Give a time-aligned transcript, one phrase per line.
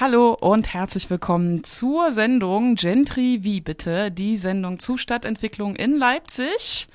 [0.00, 6.88] Hallo und herzlich willkommen zur Sendung Gentry wie bitte, die Sendung zu Stadtentwicklung in Leipzig.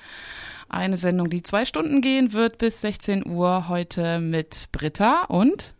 [0.68, 5.72] Eine Sendung, die zwei Stunden gehen wird bis 16 Uhr heute mit Britta und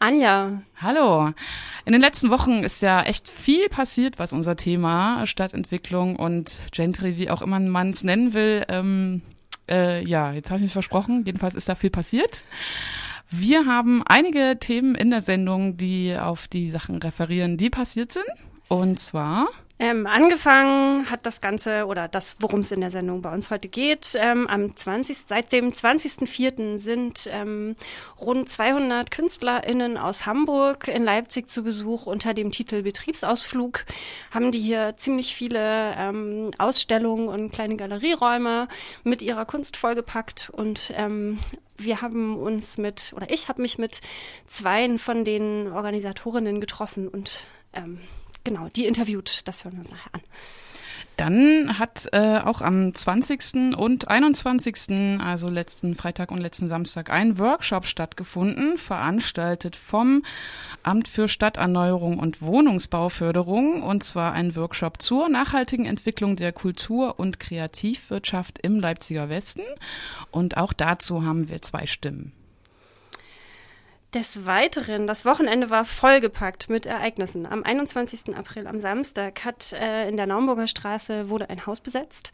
[0.00, 0.60] Anja.
[0.76, 1.32] Hallo.
[1.86, 7.16] In den letzten Wochen ist ja echt viel passiert, was unser Thema Stadtentwicklung und Gentry,
[7.16, 9.22] wie auch immer man es nennen will, ähm,
[9.66, 11.22] äh, ja, jetzt habe ich mich versprochen.
[11.24, 12.44] Jedenfalls ist da viel passiert.
[13.28, 18.26] Wir haben einige Themen in der Sendung, die auf die Sachen referieren, die passiert sind.
[18.68, 19.48] Und zwar
[19.78, 23.68] ähm, angefangen hat das Ganze oder das, worum es in der Sendung bei uns heute
[23.68, 24.14] geht.
[24.16, 25.18] Ähm, am 20.
[25.26, 26.78] Seit dem 20.04.
[26.78, 27.76] sind ähm,
[28.18, 33.84] rund 200 KünstlerInnen aus Hamburg in Leipzig zu Besuch unter dem Titel Betriebsausflug.
[34.30, 38.68] Haben die hier ziemlich viele ähm, Ausstellungen und kleine Galerieräume
[39.04, 41.38] mit ihrer Kunst vollgepackt und ähm,
[41.78, 44.00] wir haben uns mit, oder ich habe mich mit
[44.46, 48.00] zwei von den Organisatorinnen getroffen und ähm,
[48.46, 49.46] genau, die interviewt.
[49.46, 50.22] Das hören wir uns nachher an.
[51.16, 53.74] Dann hat äh, auch am 20.
[53.76, 60.22] und 21., also letzten Freitag und letzten Samstag, ein Workshop stattgefunden, veranstaltet vom
[60.82, 67.40] Amt für Stadterneuerung und Wohnungsbauförderung, und zwar ein Workshop zur nachhaltigen Entwicklung der Kultur- und
[67.40, 69.62] Kreativwirtschaft im Leipziger Westen.
[70.30, 72.32] Und auch dazu haben wir zwei Stimmen.
[74.14, 77.44] Des Weiteren, das Wochenende war vollgepackt mit Ereignissen.
[77.44, 78.36] Am 21.
[78.36, 82.32] April, am Samstag, hat äh, in der Naumburger Straße wurde ein Haus besetzt.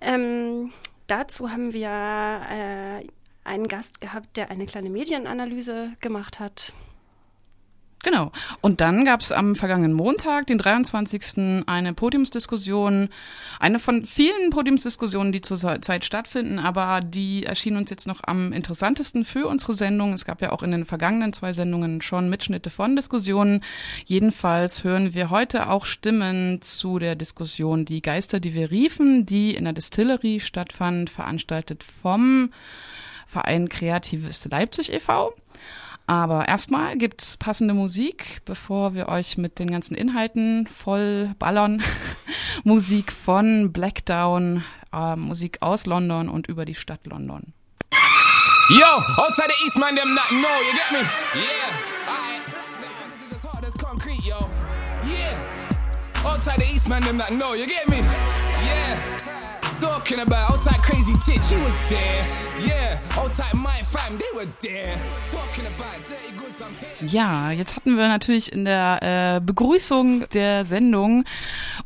[0.00, 0.72] Ähm,
[1.06, 3.06] dazu haben wir äh,
[3.44, 6.72] einen Gast gehabt, der eine kleine Medienanalyse gemacht hat.
[8.04, 8.32] Genau.
[8.60, 11.64] Und dann gab es am vergangenen Montag, den 23.
[11.66, 13.08] eine Podiumsdiskussion,
[13.58, 19.24] eine von vielen Podiumsdiskussionen, die zurzeit stattfinden, aber die erschien uns jetzt noch am interessantesten
[19.24, 20.12] für unsere Sendung.
[20.12, 23.62] Es gab ja auch in den vergangenen zwei Sendungen schon Mitschnitte von Diskussionen.
[24.04, 29.54] Jedenfalls hören wir heute auch Stimmen zu der Diskussion Die Geister, die wir riefen, die
[29.54, 32.50] in der Distillerie stattfand, veranstaltet vom
[33.26, 35.34] Verein Kreatives Leipzig e.V.
[36.06, 41.82] Aber erstmal gibt's passende Musik, bevor wir euch mit den ganzen Inhalten voll ballern.
[42.64, 47.54] Musik von Blackdown, äh, Musik aus London und über die Stadt London.
[48.70, 48.86] Yo,
[49.18, 51.00] outside the East man, them not know, you get me?
[51.34, 52.46] Yeah, alright.
[52.46, 54.48] This is as hard as concrete, yo.
[55.06, 58.00] Yeah, outside the East man, them not know, you get me?
[60.04, 60.52] Talking about?
[60.52, 62.26] Outside crazy tits, she was there.
[62.60, 65.00] Yeah, outside my fam, they were there.
[65.30, 67.08] Talking about dirty goods, I'm here.
[67.08, 68.98] Ja, jetzt hatten wir natürlich in der
[69.36, 71.24] äh, Begrüßung der Sendung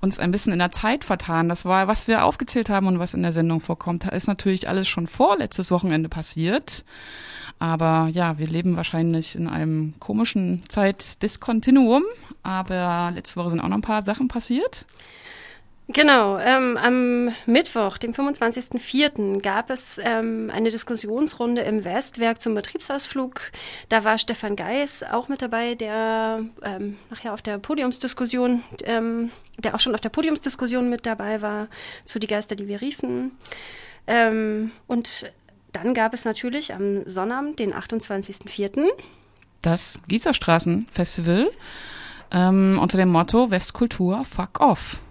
[0.00, 1.48] uns ein bisschen in der Zeit vertan.
[1.48, 4.68] Das war, was wir aufgezählt haben und was in der Sendung vorkommt, da ist natürlich
[4.68, 6.84] alles schon vor letztes Wochenende passiert.
[7.60, 12.02] Aber ja, wir leben wahrscheinlich in einem komischen Zeitdiskontinuum.
[12.42, 14.86] Aber letzte Woche sind auch noch ein paar Sachen passiert.
[15.90, 23.50] Genau, ähm, am Mittwoch, dem 25.04., gab es ähm, eine Diskussionsrunde im Westwerk zum Betriebsausflug.
[23.88, 29.74] Da war Stefan Geis auch mit dabei, der ähm, nachher auf der Podiumsdiskussion, ähm, der
[29.74, 31.68] auch schon auf der Podiumsdiskussion mit dabei war,
[32.04, 33.32] zu Die Geister, die wir riefen.
[34.06, 35.32] Ähm, und
[35.72, 38.88] dann gab es natürlich am Sonnabend, den 28.04.,
[39.62, 41.50] das Gießerstraßenfestival
[42.30, 45.02] ähm, unter dem Motto Westkultur, fuck off.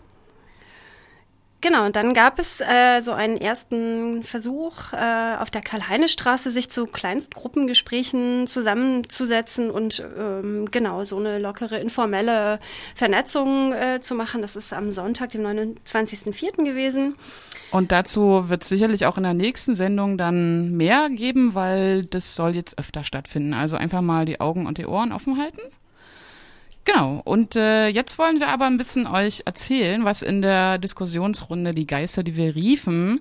[1.60, 6.70] Genau, und dann gab es äh, so einen ersten Versuch, äh, auf der Karl-Heine-Straße sich
[6.70, 12.60] zu Kleinstgruppengesprächen zusammenzusetzen und ähm, genau so eine lockere, informelle
[12.94, 14.44] Vernetzung äh, zu machen.
[14.44, 16.64] Das ist am Sonntag, dem 29.04.
[16.64, 17.16] gewesen.
[17.72, 22.56] Und dazu wird sicherlich auch in der nächsten Sendung dann mehr geben, weil das soll
[22.56, 23.56] jetzt öfter stattfinden.
[23.56, 25.62] Also einfach mal die Augen und die Ohren offen halten.
[26.88, 27.22] Genau.
[27.26, 31.86] Und äh, jetzt wollen wir aber ein bisschen euch erzählen, was in der Diskussionsrunde die
[31.86, 33.20] Geister, die wir riefen,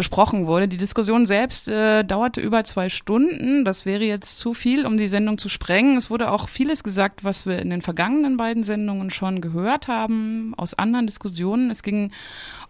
[0.00, 0.66] besprochen wurde.
[0.66, 3.66] Die Diskussion selbst äh, dauerte über zwei Stunden.
[3.66, 5.98] Das wäre jetzt zu viel, um die Sendung zu sprengen.
[5.98, 10.54] Es wurde auch vieles gesagt, was wir in den vergangenen beiden Sendungen schon gehört haben
[10.56, 11.70] aus anderen Diskussionen.
[11.70, 12.12] Es ging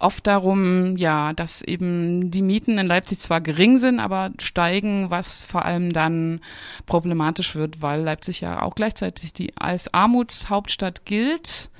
[0.00, 5.44] oft darum, ja, dass eben die Mieten in Leipzig zwar gering sind, aber steigen, was
[5.44, 6.40] vor allem dann
[6.86, 11.70] problematisch wird, weil Leipzig ja auch gleichzeitig die als Armutshauptstadt gilt.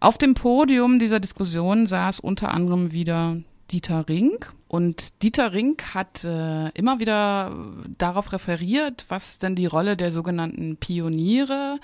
[0.00, 3.36] Auf dem Podium dieser Diskussion saß unter anderem wieder
[3.70, 4.54] Dieter Rink.
[4.68, 7.52] Und Dieter Rink hat äh, immer wieder
[7.98, 11.78] darauf referiert, was denn die Rolle der sogenannten Pioniere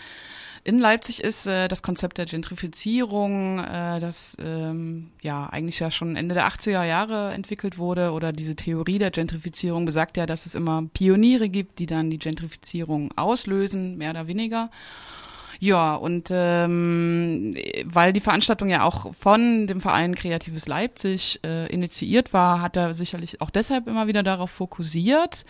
[0.64, 1.46] in Leipzig ist.
[1.46, 6.84] Äh, das Konzept der Gentrifizierung, äh, das ähm, ja eigentlich ja schon Ende der 80er
[6.84, 8.12] Jahre entwickelt wurde.
[8.12, 12.18] Oder diese Theorie der Gentrifizierung besagt ja, dass es immer Pioniere gibt, die dann die
[12.18, 14.70] Gentrifizierung auslösen, mehr oder weniger.
[15.62, 17.54] Ja, und ähm,
[17.84, 22.94] weil die Veranstaltung ja auch von dem Verein Kreatives Leipzig äh, initiiert war, hat er
[22.94, 25.44] sicherlich auch deshalb immer wieder darauf fokussiert.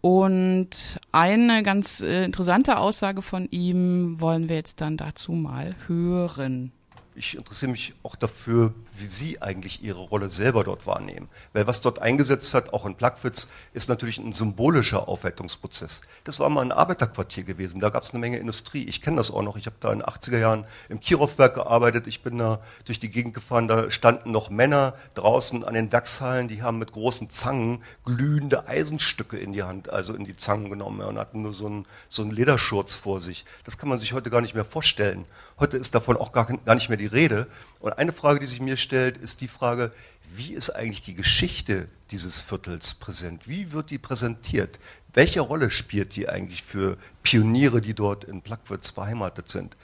[0.00, 6.72] Und eine ganz äh, interessante Aussage von ihm wollen wir jetzt dann dazu mal hören
[7.16, 11.28] ich interessiere mich auch dafür, wie Sie eigentlich Ihre Rolle selber dort wahrnehmen.
[11.52, 16.02] Weil was dort eingesetzt hat, auch in Plagwitz, ist natürlich ein symbolischer Aufwertungsprozess.
[16.24, 18.84] Das war mal ein Arbeiterquartier gewesen, da gab es eine Menge Industrie.
[18.84, 22.06] Ich kenne das auch noch, ich habe da in den 80er Jahren im Kirov-Werk gearbeitet,
[22.08, 26.48] ich bin da durch die Gegend gefahren, da standen noch Männer draußen an den Werkshallen,
[26.48, 31.00] die haben mit großen Zangen glühende Eisenstücke in die Hand, also in die Zangen genommen
[31.00, 33.44] und hatten nur so einen, so einen Lederschurz vor sich.
[33.64, 35.26] Das kann man sich heute gar nicht mehr vorstellen.
[35.60, 37.46] Heute ist davon auch gar, gar nicht mehr die Rede.
[37.80, 39.92] Und eine Frage, die sich mir stellt, ist die Frage,
[40.34, 43.46] wie ist eigentlich die Geschichte dieses Viertels präsent?
[43.46, 44.78] Wie wird die präsentiert?
[45.12, 49.76] Welche Rolle spielt die eigentlich für Pioniere, die dort in Plagwitz beheimatet sind?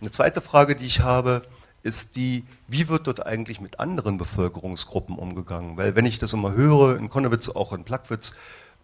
[0.00, 1.42] Eine zweite Frage, die ich habe,
[1.82, 5.76] ist die, wie wird dort eigentlich mit anderen Bevölkerungsgruppen umgegangen?
[5.76, 8.34] Weil wenn ich das immer höre, in Konnewitz, auch in Plagwitz,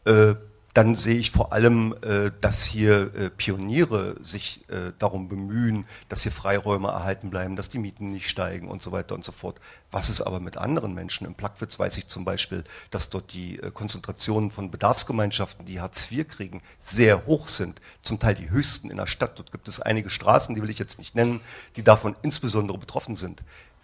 [0.05, 0.35] äh,
[0.75, 6.23] dann sehe ich vor allem, äh, dass hier äh, Pioniere sich äh, darum bemühen, dass
[6.23, 9.61] hier Freiräume erhalten bleiben, dass die Mieten nicht steigen und so weiter und so fort.
[9.91, 11.27] Was ist aber mit anderen Menschen?
[11.27, 16.27] Im Plagwitz weiß ich zum Beispiel, dass dort die Konzentrationen von Bedarfsgemeinschaften, die Hartz IV
[16.29, 19.39] kriegen, sehr hoch sind, zum Teil die höchsten in der Stadt.
[19.39, 21.41] Dort gibt es einige Straßen, die will ich jetzt nicht nennen,
[21.77, 23.43] die davon insbesondere betroffen sind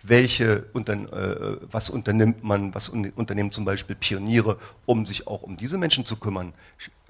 [0.09, 5.79] welche äh, was unternimmt man, was unternehmen zum Beispiel Pioniere, um sich auch um diese
[5.79, 6.53] Menschen zu kümmern?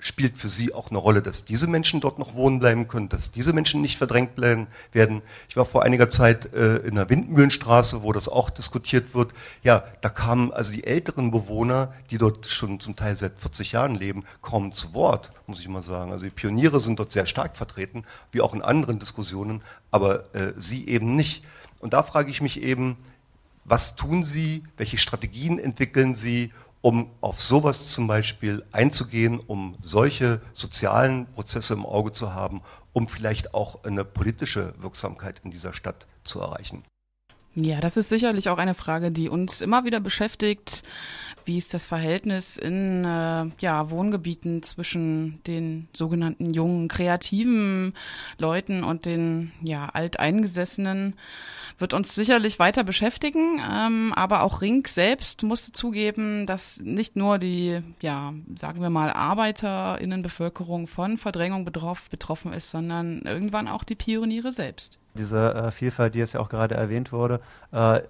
[0.01, 3.33] Spielt für Sie auch eine Rolle, dass diese Menschen dort noch wohnen bleiben können, dass
[3.33, 5.23] diese Menschen nicht verdrängt werden?
[5.49, 9.33] Ich war vor einiger Zeit äh, in der Windmühlenstraße, wo das auch diskutiert wird.
[9.65, 13.97] Ja, da kamen also die älteren Bewohner, die dort schon zum Teil seit 40 Jahren
[13.97, 16.13] leben, kaum zu Wort, muss ich mal sagen.
[16.13, 20.53] Also die Pioniere sind dort sehr stark vertreten, wie auch in anderen Diskussionen, aber äh,
[20.57, 21.43] sie eben nicht.
[21.81, 22.97] Und da frage ich mich eben,
[23.65, 30.41] was tun Sie, welche Strategien entwickeln Sie, um auf sowas zum Beispiel einzugehen, um solche
[30.53, 36.07] sozialen Prozesse im Auge zu haben, um vielleicht auch eine politische Wirksamkeit in dieser Stadt
[36.25, 36.85] zu erreichen?
[37.61, 40.85] Ja, das ist sicherlich auch eine Frage, die uns immer wieder beschäftigt.
[41.45, 47.95] Wie ist das Verhältnis in äh, ja, Wohngebieten zwischen den sogenannten jungen, kreativen
[48.39, 51.15] Leuten und den ja, alteingesessenen?
[51.79, 57.39] Wird uns sicherlich weiter beschäftigen, ähm, aber auch Rink selbst musste zugeben, dass nicht nur
[57.39, 63.97] die, ja, sagen wir mal, Arbeiterinnenbevölkerung von Verdrängung betroffen, betroffen ist, sondern irgendwann auch die
[63.97, 67.41] Pioniere selbst diese äh, Vielfalt, die jetzt ja auch gerade erwähnt wurde,
[67.73, 68.01] äh,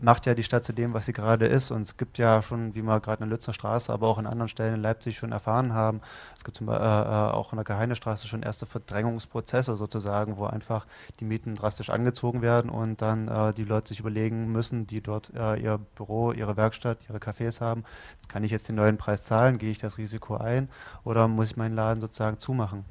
[0.00, 1.70] macht ja die Stadt zu dem, was sie gerade ist.
[1.70, 4.26] Und es gibt ja schon, wie wir gerade in der Lützner Straße, aber auch in
[4.26, 6.00] anderen Stellen in Leipzig schon erfahren haben,
[6.36, 10.44] es gibt zum Beispiel äh, äh, auch in der Geheinestraße schon erste Verdrängungsprozesse sozusagen, wo
[10.44, 10.86] einfach
[11.20, 15.32] die Mieten drastisch angezogen werden und dann äh, die Leute sich überlegen müssen, die dort
[15.34, 17.84] äh, ihr Büro, ihre Werkstatt, ihre Cafés haben,
[18.28, 20.68] kann ich jetzt den neuen Preis zahlen, gehe ich das Risiko ein
[21.04, 22.84] oder muss ich meinen Laden sozusagen zumachen?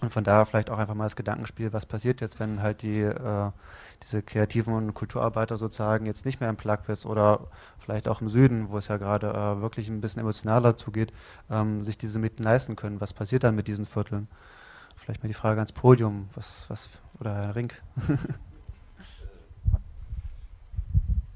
[0.00, 3.00] Und von daher vielleicht auch einfach mal das Gedankenspiel, was passiert jetzt, wenn halt die,
[3.00, 3.50] äh,
[4.02, 7.48] diese kreativen und Kulturarbeiter sozusagen jetzt nicht mehr im Plagwitz oder
[7.78, 11.12] vielleicht auch im Süden, wo es ja gerade äh, wirklich ein bisschen emotionaler zugeht,
[11.50, 13.00] ähm, sich diese Mieten leisten können.
[13.00, 14.28] Was passiert dann mit diesen Vierteln?
[14.96, 16.88] Vielleicht mal die Frage ans Podium, was, was,
[17.18, 17.80] oder Herr Rink.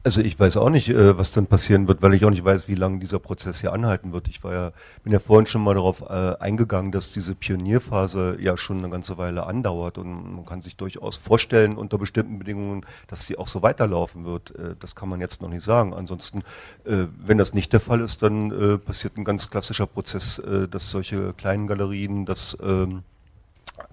[0.03, 2.69] Also ich weiß auch nicht, äh, was dann passieren wird, weil ich auch nicht weiß,
[2.69, 4.29] wie lange dieser Prozess hier anhalten wird.
[4.29, 4.73] Ich war ja,
[5.05, 9.19] bin ja vorhin schon mal darauf äh, eingegangen, dass diese Pionierphase ja schon eine ganze
[9.19, 13.61] Weile andauert und man kann sich durchaus vorstellen unter bestimmten Bedingungen, dass sie auch so
[13.61, 14.55] weiterlaufen wird.
[14.57, 15.93] Äh, das kann man jetzt noch nicht sagen.
[15.93, 16.43] Ansonsten,
[16.85, 20.41] wenn das nicht der Fall ist, dann passiert ein ganz klassischer Prozess,
[20.71, 23.03] dass solche kleinen Galerien, dass ähm,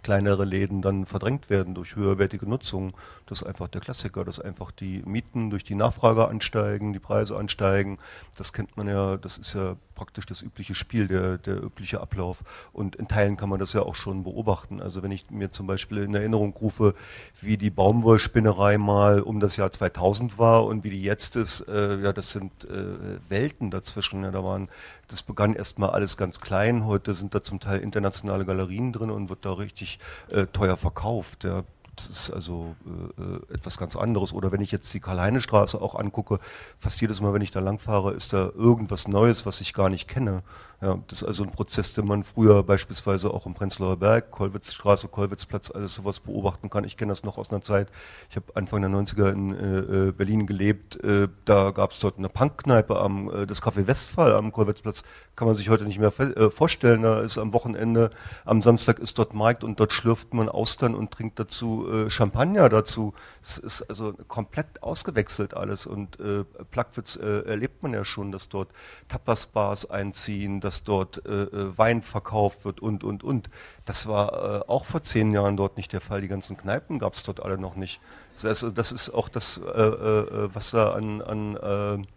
[0.03, 2.93] kleinere Läden dann verdrängt werden durch höherwertige Nutzung.
[3.25, 7.37] Das ist einfach der Klassiker, dass einfach die Mieten durch die Nachfrage ansteigen, die Preise
[7.37, 7.97] ansteigen.
[8.35, 12.43] Das kennt man ja, das ist ja praktisch das übliche Spiel, der, der übliche Ablauf.
[12.71, 14.79] Und in Teilen kann man das ja auch schon beobachten.
[14.79, 16.93] Also wenn ich mir zum Beispiel in Erinnerung rufe,
[17.41, 21.99] wie die Baumwollspinnerei mal um das Jahr 2000 war und wie die jetzt ist, äh,
[21.99, 24.23] ja, das sind äh, Welten dazwischen.
[24.23, 24.69] Ja, da waren,
[25.07, 26.85] das begann erstmal alles ganz klein.
[26.85, 29.99] Heute sind da zum Teil internationale Galerien drin und wird da richtig
[30.29, 31.43] äh, teuer verkauft.
[31.43, 31.63] Ja.
[31.95, 34.31] Das ist also äh, äh, etwas ganz anderes.
[34.31, 36.39] Oder wenn ich jetzt die Karl-Heine-Straße auch angucke,
[36.77, 40.07] fast jedes Mal, wenn ich da langfahre, ist da irgendwas Neues, was ich gar nicht
[40.07, 40.43] kenne.
[40.79, 45.07] Ja, das ist also ein Prozess, den man früher beispielsweise auch im Prenzlauer Berg, Kollwitzstraße,
[45.07, 46.83] Kollwitzplatz, alles sowas beobachten kann.
[46.83, 47.89] Ich kenne das noch aus einer Zeit.
[48.29, 51.03] Ich habe Anfang der 90er in äh, äh, Berlin gelebt.
[51.03, 55.03] Äh, da gab es dort eine Punkkneipe am äh, das Café Westphal am Kollwitzplatz.
[55.37, 57.03] Kann man sich heute nicht mehr äh, vorstellen.
[57.03, 58.09] Da ist am Wochenende,
[58.43, 62.69] am Samstag ist dort Markt und dort schlürft man Austern und trinkt dazu äh, Champagner
[62.69, 63.13] dazu.
[63.43, 65.85] Es ist also komplett ausgewechselt alles.
[65.85, 68.69] Und äh, Plagwitz äh, erlebt man ja schon, dass dort
[69.09, 73.51] Tapas-Bars einziehen, dass dort äh, äh, Wein verkauft wird und, und, und.
[73.85, 76.21] Das war auch vor zehn Jahren dort nicht der Fall.
[76.21, 78.01] Die ganzen Kneipen gab es dort alle noch nicht.
[78.33, 82.07] Das, also, das ist auch das, was da an, an,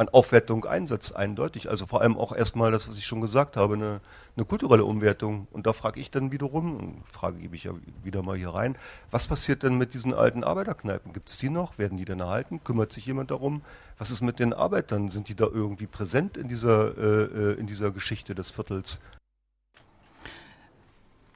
[0.00, 1.68] an Aufwertung einsetzt, eindeutig.
[1.68, 4.00] Also vor allem auch erstmal das, was ich schon gesagt habe, eine,
[4.34, 5.46] eine kulturelle Umwertung.
[5.52, 8.76] Und da frage ich dann wiederum, Frage gebe ich ja wieder mal hier rein,
[9.10, 11.12] was passiert denn mit diesen alten Arbeiterkneipen?
[11.12, 11.76] Gibt es die noch?
[11.76, 12.64] Werden die denn erhalten?
[12.64, 13.60] Kümmert sich jemand darum?
[13.98, 15.10] Was ist mit den Arbeitern?
[15.10, 19.00] Sind die da irgendwie präsent in dieser, äh, in dieser Geschichte des Viertels?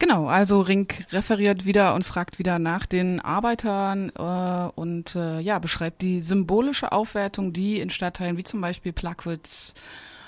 [0.07, 5.59] Genau, also Rink referiert wieder und fragt wieder nach den Arbeitern äh, und äh, ja,
[5.59, 9.73] beschreibt die symbolische Aufwertung, die in Stadtteilen wie zum Beispiel Plagwitz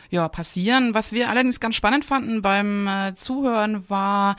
[0.08, 0.94] ja, passieren.
[0.94, 4.36] Was wir allerdings ganz spannend fanden beim äh, Zuhören war,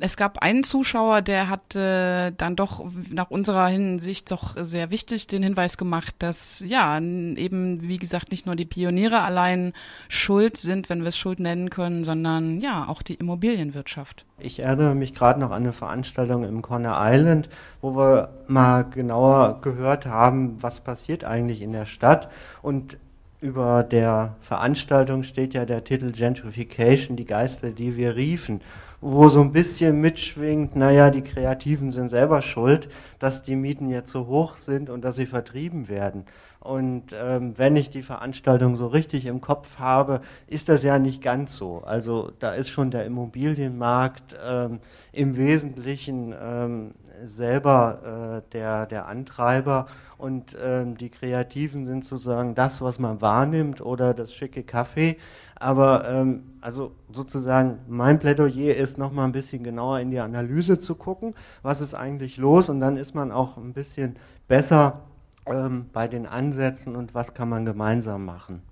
[0.00, 5.26] es gab einen Zuschauer, der hat äh, dann doch nach unserer Hinsicht doch sehr wichtig
[5.26, 9.72] den Hinweis gemacht, dass ja eben wie gesagt nicht nur die Pioniere allein
[10.08, 14.24] schuld sind, wenn wir es Schuld nennen können, sondern ja auch die Immobilienwirtschaft.
[14.40, 17.48] Ich erinnere mich gerade noch an eine Veranstaltung im Corner Island,
[17.80, 22.30] wo wir mal genauer gehört haben, was passiert eigentlich in der Stadt
[22.62, 22.98] und
[23.40, 28.60] über der Veranstaltung steht ja der Titel Gentrification, die Geister, die wir riefen
[29.00, 32.88] wo so ein bisschen mitschwingt, naja, die Kreativen sind selber schuld,
[33.20, 36.24] dass die Mieten jetzt so hoch sind und dass sie vertrieben werden.
[36.58, 41.22] Und ähm, wenn ich die Veranstaltung so richtig im Kopf habe, ist das ja nicht
[41.22, 41.82] ganz so.
[41.86, 44.80] Also da ist schon der Immobilienmarkt ähm,
[45.12, 49.86] im Wesentlichen ähm, selber äh, der, der Antreiber
[50.18, 55.18] und ähm, die Kreativen sind sozusagen das, was man wahrnimmt oder das schicke Kaffee.
[55.56, 60.94] Aber ähm, also sozusagen mein Plädoyer ist nochmal ein bisschen genauer in die Analyse zu
[60.94, 64.16] gucken, was ist eigentlich los und dann ist man auch ein bisschen
[64.46, 65.02] besser
[65.46, 68.62] ähm, bei den Ansätzen und was kann man gemeinsam machen.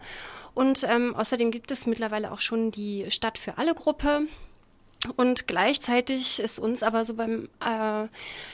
[0.56, 4.28] Und ähm, außerdem gibt es mittlerweile auch schon die Stadt für alle Gruppe.
[5.16, 8.08] Und gleichzeitig ist uns aber so beim äh,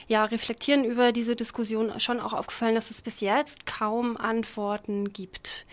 [0.07, 5.65] ja, Reflektieren über diese Diskussion schon auch aufgefallen, dass es bis jetzt kaum Antworten gibt.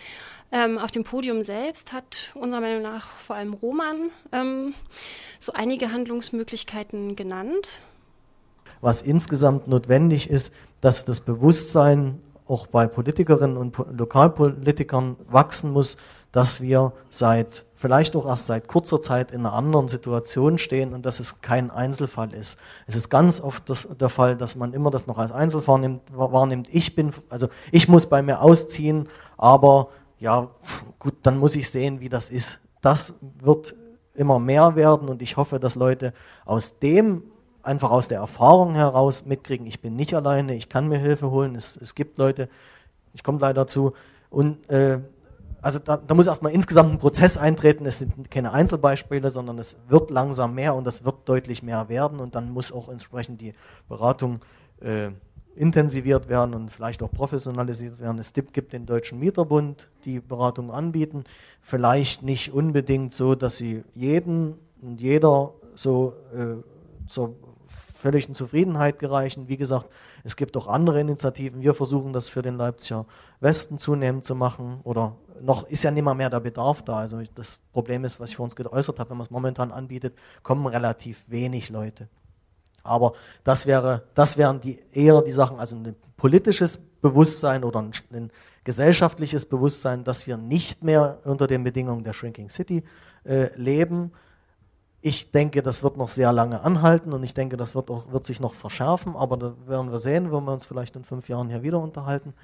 [0.50, 4.74] Ähm, auf dem Podium selbst hat unserer Meinung nach vor allem Roman ähm,
[5.38, 7.80] so einige Handlungsmöglichkeiten genannt.
[8.80, 15.96] Was insgesamt notwendig ist, dass das Bewusstsein auch bei Politikerinnen und Lokalpolitikern wachsen muss,
[16.32, 21.04] dass wir seit vielleicht auch erst seit kurzer Zeit in einer anderen Situation stehen und
[21.04, 22.56] dass es kein Einzelfall ist.
[22.86, 26.02] Es ist ganz oft das, der Fall, dass man immer das noch als Einzelfall nimmt,
[26.16, 26.68] wahrnimmt.
[26.70, 29.88] Ich bin, also ich muss bei mir ausziehen, aber
[30.20, 30.48] ja,
[31.00, 32.60] gut, dann muss ich sehen, wie das ist.
[32.80, 33.74] Das wird
[34.14, 36.12] immer mehr werden und ich hoffe, dass Leute
[36.44, 37.24] aus dem
[37.64, 41.54] einfach aus der Erfahrung heraus mitkriegen, ich bin nicht alleine, ich kann mir Hilfe holen,
[41.56, 42.48] es, es gibt Leute,
[43.12, 43.92] ich komme leider zu,
[44.30, 45.00] und äh,
[45.62, 47.86] also da, da muss erstmal insgesamt ein Prozess eintreten.
[47.86, 52.18] Es sind keine Einzelbeispiele, sondern es wird langsam mehr und es wird deutlich mehr werden
[52.18, 53.54] und dann muss auch entsprechend die
[53.88, 54.40] Beratung
[54.80, 55.10] äh,
[55.54, 58.18] intensiviert werden und vielleicht auch professionalisiert werden.
[58.18, 61.24] Es gibt den Deutschen Mieterbund, die Beratung anbieten.
[61.60, 66.56] Vielleicht nicht unbedingt so, dass sie jeden und jeder so äh,
[67.06, 67.34] zur
[68.02, 69.48] völligen Zufriedenheit gereichen.
[69.48, 69.88] Wie gesagt,
[70.24, 71.62] es gibt auch andere Initiativen.
[71.62, 73.06] Wir versuchen das für den Leipziger
[73.40, 74.80] Westen zunehmend zu machen.
[74.82, 76.98] Oder noch ist ja nicht mal mehr der Bedarf da.
[76.98, 80.14] Also das Problem ist, was ich vor uns geäußert habe, wenn man es momentan anbietet,
[80.42, 82.08] kommen relativ wenig Leute.
[82.82, 83.12] Aber
[83.44, 88.30] das wäre, das wären die eher die Sachen, also ein politisches Bewusstsein oder ein, ein
[88.64, 92.82] gesellschaftliches Bewusstsein, dass wir nicht mehr unter den Bedingungen der Shrinking City
[93.24, 94.10] äh, leben.
[95.04, 98.24] Ich denke, das wird noch sehr lange anhalten und ich denke, das wird, auch, wird
[98.24, 101.48] sich noch verschärfen, aber da werden wir sehen, wenn wir uns vielleicht in fünf Jahren
[101.48, 102.34] hier wieder unterhalten.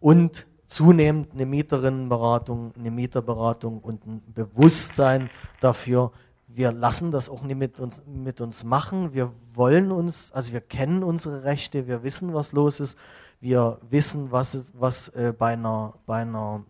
[0.00, 5.28] Und zunehmend eine Mieterinnenberatung, eine Mieterberatung und ein Bewusstsein
[5.60, 6.10] dafür,
[6.48, 9.12] wir lassen das auch nicht mit uns, mit uns machen.
[9.12, 12.96] Wir wollen uns, also wir kennen unsere Rechte, wir wissen, was los ist,
[13.40, 16.64] wir wissen, was, was äh, bei, einer, bei einer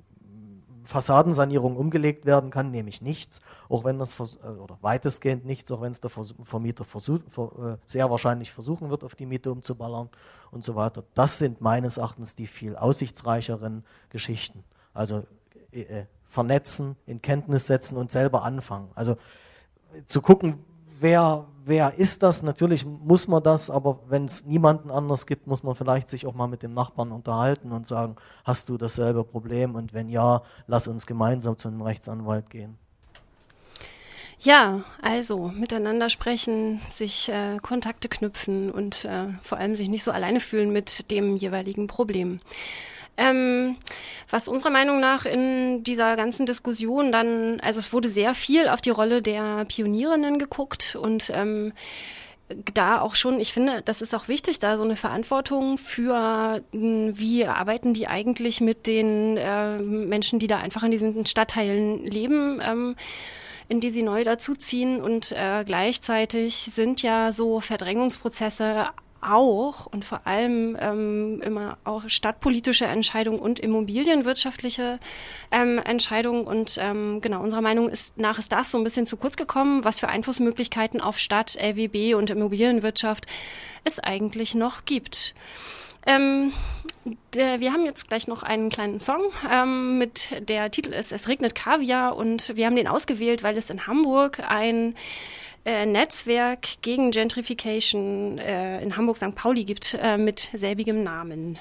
[0.84, 5.92] Fassadensanierung umgelegt werden kann, nämlich nichts, auch wenn das äh, oder weitestgehend nichts, auch wenn
[5.92, 10.10] es der Vermieter äh, sehr wahrscheinlich versuchen wird, auf die Miete umzuballern
[10.50, 11.04] und so weiter.
[11.14, 14.64] Das sind meines Erachtens die viel aussichtsreicheren Geschichten.
[14.92, 15.24] Also
[15.72, 18.90] äh, äh vernetzen, in Kenntnis setzen und selber anfangen.
[18.96, 19.16] Also
[20.06, 20.64] zu gucken,
[21.00, 22.42] wer, wer ist das?
[22.42, 26.34] Natürlich muss man das, aber wenn es niemanden anders gibt, muss man vielleicht sich auch
[26.34, 29.74] mal mit dem Nachbarn unterhalten und sagen, hast du dasselbe Problem?
[29.74, 32.78] Und wenn ja, lass uns gemeinsam zu einem Rechtsanwalt gehen.
[34.40, 40.10] Ja, also miteinander sprechen, sich äh, Kontakte knüpfen und äh, vor allem sich nicht so
[40.10, 42.40] alleine fühlen mit dem jeweiligen Problem.
[43.16, 43.76] Ähm,
[44.28, 48.80] was unserer Meinung nach in dieser ganzen Diskussion dann, also es wurde sehr viel auf
[48.80, 51.72] die Rolle der Pionierinnen geguckt und ähm,
[52.74, 57.18] da auch schon, ich finde, das ist auch wichtig, da so eine Verantwortung für, hm,
[57.18, 62.60] wie arbeiten die eigentlich mit den äh, Menschen, die da einfach in diesen Stadtteilen leben.
[62.62, 62.96] Ähm,
[63.66, 68.88] in die sie neu dazuziehen und äh, gleichzeitig sind ja so Verdrängungsprozesse
[69.24, 74.98] auch und vor allem ähm, immer auch stadtpolitische Entscheidungen und immobilienwirtschaftliche
[75.50, 76.44] ähm, Entscheidungen.
[76.44, 79.84] Und ähm, genau, unserer Meinung ist, nach ist das so ein bisschen zu kurz gekommen,
[79.84, 83.26] was für Einflussmöglichkeiten auf Stadt, LWB und Immobilienwirtschaft
[83.84, 85.34] es eigentlich noch gibt.
[86.06, 86.52] Ähm,
[87.34, 91.28] der, wir haben jetzt gleich noch einen kleinen Song ähm, mit der Titel ist Es
[91.28, 94.94] regnet Kaviar und wir haben den ausgewählt, weil es in Hamburg ein
[95.64, 99.34] äh, Netzwerk gegen Gentrification äh, in Hamburg-St.
[99.34, 101.58] Pauli gibt äh, mit selbigem Namen.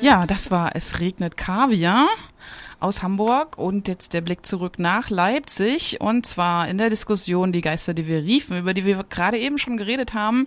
[0.00, 2.06] Ja, das war Es regnet Kaviar
[2.86, 3.58] aus Hamburg.
[3.58, 6.00] Und jetzt der Blick zurück nach Leipzig.
[6.00, 9.58] Und zwar in der Diskussion Die Geister, die wir riefen, über die wir gerade eben
[9.58, 10.46] schon geredet haben,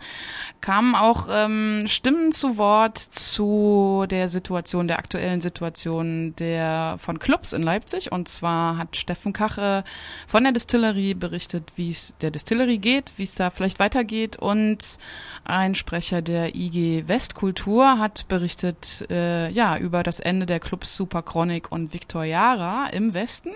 [0.62, 7.54] kamen auch ähm, Stimmen zu Wort zu der Situation, der aktuellen Situation der von Clubs
[7.54, 8.12] in Leipzig.
[8.12, 9.84] Und zwar hat Steffen Kache
[10.28, 14.38] von der Distillerie berichtet, wie es der Distillerie geht, wie es da vielleicht weitergeht.
[14.38, 14.98] Und
[15.44, 21.22] ein Sprecher der IG Westkultur hat berichtet äh, ja über das Ende der Clubs Super
[21.22, 23.52] Chronic und Victor Yara im Westen.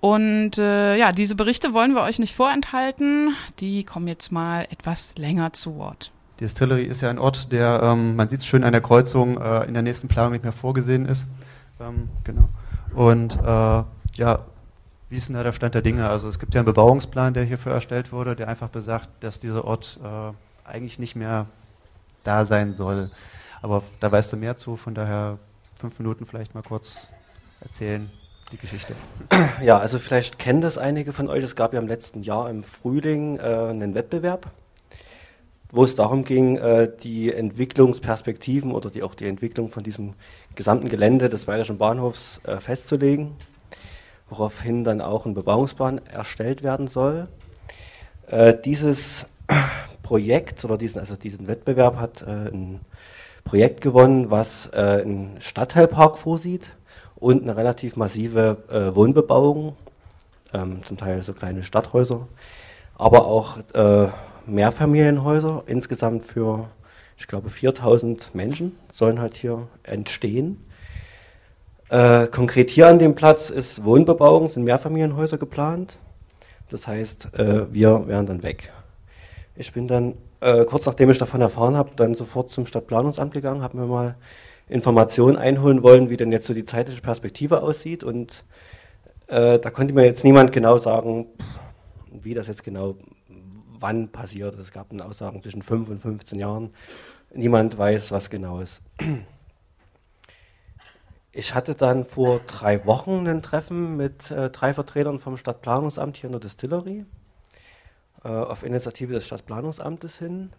[0.00, 3.36] Und äh, ja, diese Berichte wollen wir euch nicht vorenthalten.
[3.60, 6.10] Die kommen jetzt mal etwas länger zu Wort.
[6.40, 9.40] Die Distillery ist ja ein Ort, der, ähm, man sieht es schön an der Kreuzung,
[9.40, 11.28] äh, in der nächsten Planung nicht mehr vorgesehen ist.
[11.80, 12.48] Ähm, genau.
[12.94, 13.84] Und äh,
[14.16, 14.40] ja,
[15.08, 16.08] wie ist denn da der Stand der Dinge?
[16.08, 19.64] Also es gibt ja einen Bebauungsplan, der hierfür erstellt wurde, der einfach besagt, dass dieser
[19.64, 21.46] Ort äh, eigentlich nicht mehr
[22.24, 23.10] da sein soll.
[23.60, 25.38] Aber da weißt du mehr zu, von daher
[25.76, 27.08] fünf Minuten vielleicht mal kurz
[27.62, 28.10] erzählen,
[28.50, 28.94] die Geschichte.
[29.62, 31.44] Ja, also vielleicht kennen das einige von euch.
[31.44, 34.50] Es gab ja im letzten Jahr im Frühling äh, einen Wettbewerb,
[35.70, 40.14] wo es darum ging, äh, die Entwicklungsperspektiven oder die, auch die Entwicklung von diesem
[40.56, 43.36] gesamten Gelände des Bayerischen Bahnhofs äh, festzulegen,
[44.28, 47.28] woraufhin dann auch ein Bebauungsplan erstellt werden soll.
[48.26, 49.26] Äh, dieses
[50.02, 52.80] Projekt oder diesen, also diesen Wettbewerb hat äh, ein
[53.44, 56.70] Projekt gewonnen, was äh, einen Stadtteilpark vorsieht
[57.22, 59.76] und eine relativ massive äh, Wohnbebauung,
[60.52, 62.26] ähm, zum Teil so kleine Stadthäuser,
[62.98, 64.08] aber auch äh,
[64.46, 66.68] Mehrfamilienhäuser, insgesamt für,
[67.16, 70.64] ich glaube, 4000 Menschen sollen halt hier entstehen.
[71.90, 75.98] Äh, konkret hier an dem Platz ist Wohnbebauung, sind Mehrfamilienhäuser geplant.
[76.70, 78.72] Das heißt, äh, wir wären dann weg.
[79.54, 83.62] Ich bin dann, äh, kurz nachdem ich davon erfahren habe, dann sofort zum Stadtplanungsamt gegangen,
[83.62, 84.16] habe mir mal
[84.72, 88.02] Informationen einholen wollen, wie denn jetzt so die zeitliche Perspektive aussieht.
[88.02, 88.44] Und
[89.26, 91.26] äh, da konnte mir jetzt niemand genau sagen,
[92.10, 92.96] wie das jetzt genau
[93.78, 94.58] wann passiert.
[94.58, 96.70] Es gab eine Aussagen zwischen 5 und 15 Jahren.
[97.34, 98.80] Niemand weiß, was genau ist.
[101.34, 106.28] Ich hatte dann vor drei Wochen ein Treffen mit äh, drei Vertretern vom Stadtplanungsamt hier
[106.28, 107.06] in der Distillerie,
[108.22, 110.52] äh, auf Initiative des Stadtplanungsamtes hin,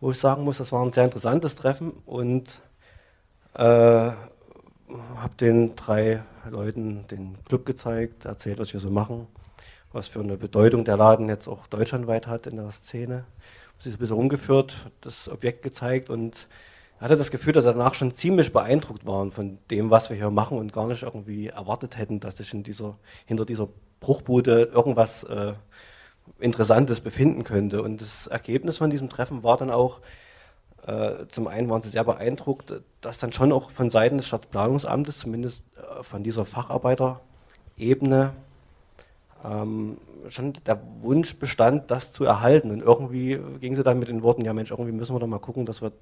[0.00, 2.60] wo ich sagen muss, das war ein sehr interessantes Treffen und
[3.54, 9.26] habe den drei Leuten den Club gezeigt, erzählt, was wir so machen,
[9.92, 13.24] was für eine Bedeutung der Laden jetzt auch deutschlandweit hat in der Szene.
[13.78, 16.48] Sie ist ein bisschen rumgeführt, das Objekt gezeigt und
[17.00, 20.30] hatte das Gefühl, dass er danach schon ziemlich beeindruckt waren von dem, was wir hier
[20.30, 25.24] machen und gar nicht irgendwie erwartet hätten, dass sich in dieser, hinter dieser Bruchbude irgendwas
[25.24, 25.54] äh,
[26.38, 27.82] Interessantes befinden könnte.
[27.82, 30.02] Und das Ergebnis von diesem Treffen war dann auch, äh,
[31.28, 35.62] zum einen waren sie sehr beeindruckt, dass dann schon auch von Seiten des Stadtplanungsamtes, zumindest
[35.76, 38.32] äh, von dieser Facharbeiterebene,
[39.44, 39.96] ähm,
[40.28, 42.70] schon der Wunsch bestand, das zu erhalten.
[42.70, 45.38] Und irgendwie ging sie dann mit den Worten, ja Mensch, irgendwie müssen wir doch mal
[45.38, 45.92] gucken, dass wir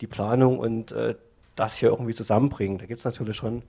[0.00, 1.14] die Planung und äh,
[1.56, 2.78] das hier irgendwie zusammenbringen.
[2.78, 3.62] Da gibt es natürlich schon,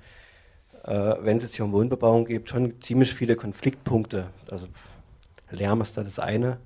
[0.83, 4.27] äh, wenn es jetzt hier um Wohnbebauung geht, schon ziemlich viele Konfliktpunkte.
[4.49, 4.67] Also
[5.49, 6.57] Lärm ist da das eine.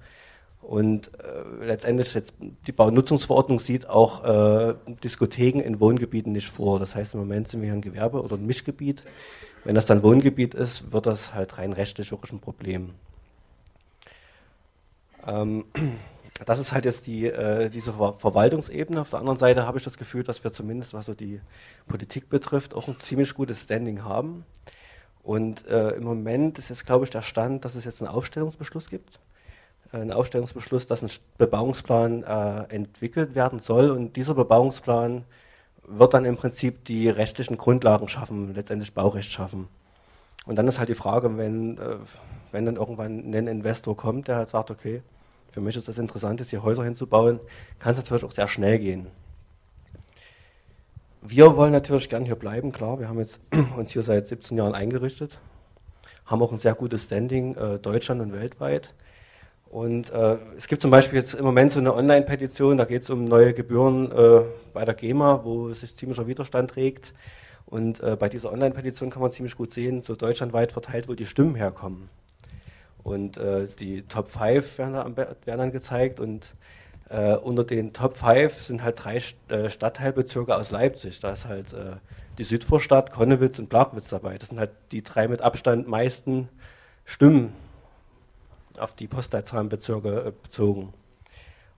[0.66, 2.34] Und äh, letztendlich jetzt
[2.66, 4.74] die Baunutzungsverordnung sieht auch äh,
[5.04, 6.80] Diskotheken in Wohngebieten nicht vor.
[6.80, 9.04] Das heißt, im Moment sind wir hier ein Gewerbe- oder ein Mischgebiet.
[9.64, 12.96] Wenn das dann Wohngebiet ist, wird das halt rein rechtlich wirklich ein Problem.
[15.28, 15.66] Ähm,
[16.48, 19.02] das ist halt jetzt die, äh, diese Ver Verwaltungsebene.
[19.02, 21.42] Auf der anderen Seite habe ich das Gefühl, dass wir zumindest, was so die
[21.88, 24.46] Politik betrifft, auch ein ziemlich gutes Standing haben.
[25.22, 28.90] Und äh, im Moment ist jetzt, glaube ich, der Stand, dass es jetzt einen Aufstellungsbeschluss
[28.90, 29.20] gibt.
[29.92, 33.90] Äh, einen Aufstellungsbeschluss, dass ein Bebauungsplan äh, entwickelt werden soll.
[33.90, 35.24] Und dieser Bebauungsplan
[35.88, 39.68] wird dann im Prinzip die rechtlichen Grundlagen schaffen, letztendlich Baurecht schaffen.
[40.46, 41.98] Und dann ist halt die Frage, wenn, äh,
[42.52, 45.02] wenn dann irgendwann ein Investor kommt, der halt sagt, okay,
[45.52, 47.40] für mich ist das interessant, jetzt hier Häuser hinzubauen,
[47.80, 49.08] kann es natürlich auch sehr schnell gehen.
[51.22, 53.40] Wir wollen natürlich gern hier bleiben, klar, wir haben jetzt
[53.78, 55.40] uns hier seit 17 Jahren eingerichtet,
[56.26, 58.94] haben auch ein sehr gutes Standing, äh, Deutschland und weltweit.
[59.66, 63.10] Und äh, es gibt zum Beispiel jetzt im Moment so eine Online-Petition, da geht es
[63.10, 64.42] um neue Gebühren äh,
[64.74, 67.14] bei der GEMA, wo sich ziemlicher Widerstand regt.
[67.66, 71.26] Und äh, bei dieser Online-Petition kann man ziemlich gut sehen, so deutschlandweit verteilt, wo die
[71.26, 72.10] Stimmen herkommen.
[73.04, 76.46] Und äh, die Top 5 werden, werden, dann gezeigt und
[77.10, 81.20] äh, unter den Top 5 sind halt drei äh, Stadtteilbezirke aus Leipzig.
[81.20, 81.76] Da ist halt
[82.38, 84.38] die Südvorstadt, Konnewitz und Plagwitz dabei.
[84.38, 86.50] Das sind halt die drei mit Abstand meisten
[87.06, 87.54] Stimmen
[88.80, 90.94] auf die Postleitzahlenbezirke äh, bezogen.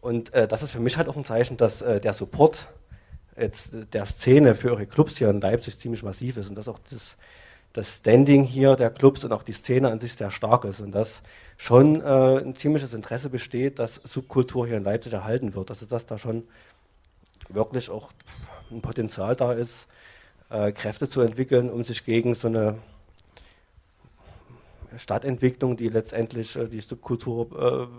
[0.02, 2.70] Und äh, das ist für mich halt auch ein Zeichen, dass äh, der Support
[3.38, 6.68] jetzt äh, der Szene für eure Clubs hier in Leipzig ziemlich massiv ist und dass
[6.68, 7.16] auch das,
[7.74, 10.92] das Standing hier der Clubs und auch die Szene an sich sehr stark ist und
[10.92, 11.22] dass
[11.58, 15.70] schon äh, ein ziemliches Interesse besteht, dass Subkultur hier in Leipzig erhalten wird.
[15.70, 16.44] Also dass da schon
[17.50, 18.12] wirklich auch
[18.72, 19.88] ein Potenzial da ist,
[20.50, 22.78] äh, Kräfte zu entwickeln, um sich gegen so eine
[24.98, 27.90] Stadtentwicklung, die letztendlich äh, die Subkultur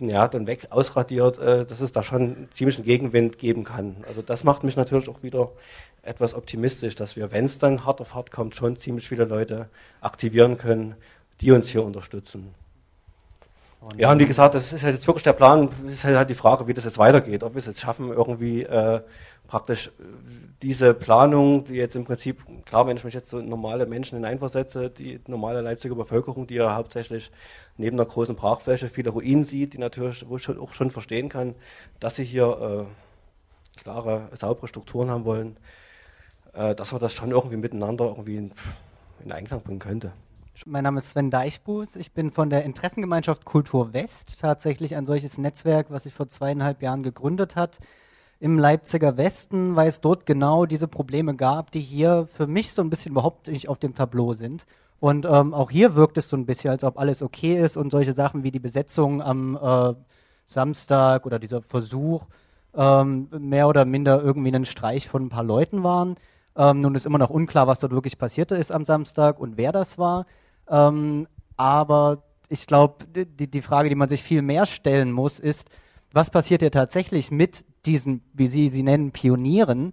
[0.00, 3.96] äh, ja, dann weg ausradiert, äh, dass es da schon einen Gegenwind geben kann.
[4.06, 5.52] Also das macht mich natürlich auch wieder
[6.02, 9.68] etwas optimistisch, dass wir, wenn es dann hart auf hart kommt, schon ziemlich viele Leute
[10.00, 10.94] aktivieren können,
[11.40, 12.54] die uns hier unterstützen.
[13.80, 16.28] Und ja, und wie gesagt, das ist halt jetzt wirklich der Plan, es ist halt
[16.28, 19.00] die Frage, wie das jetzt weitergeht, ob wir es jetzt schaffen, irgendwie äh,
[19.46, 20.02] praktisch äh,
[20.62, 24.90] diese Planung, die jetzt im Prinzip, klar, wenn ich mich jetzt so normale Menschen hineinversetze,
[24.90, 27.30] die normale Leipziger Bevölkerung, die ja hauptsächlich
[27.76, 31.54] neben einer großen Brachfläche viele Ruinen sieht, die natürlich, wo ich auch schon verstehen kann,
[32.00, 35.56] dass sie hier äh, klare, saubere Strukturen haben wollen,
[36.52, 38.50] äh, dass man das schon irgendwie miteinander irgendwie
[39.24, 40.12] in Einklang bringen könnte.
[40.66, 41.96] Mein Name ist Sven Deichbuß.
[41.96, 46.82] Ich bin von der Interessengemeinschaft Kultur West, tatsächlich ein solches Netzwerk, was sich vor zweieinhalb
[46.82, 47.78] Jahren gegründet hat
[48.40, 52.82] im Leipziger Westen, weil es dort genau diese Probleme gab, die hier für mich so
[52.82, 54.64] ein bisschen überhaupt nicht auf dem Tableau sind.
[55.00, 57.90] Und ähm, auch hier wirkt es so ein bisschen, als ob alles okay ist und
[57.90, 59.94] solche Sachen wie die Besetzung am äh,
[60.44, 62.26] Samstag oder dieser Versuch
[62.74, 66.16] ähm, mehr oder minder irgendwie ein Streich von ein paar Leuten waren.
[66.56, 69.70] Ähm, nun ist immer noch unklar, was dort wirklich passiert ist am Samstag und wer
[69.70, 70.26] das war.
[70.70, 71.26] Ähm,
[71.56, 75.68] aber ich glaube, die, die Frage, die man sich viel mehr stellen muss, ist,
[76.12, 79.92] was passiert hier tatsächlich mit diesen, wie Sie sie nennen, Pionieren,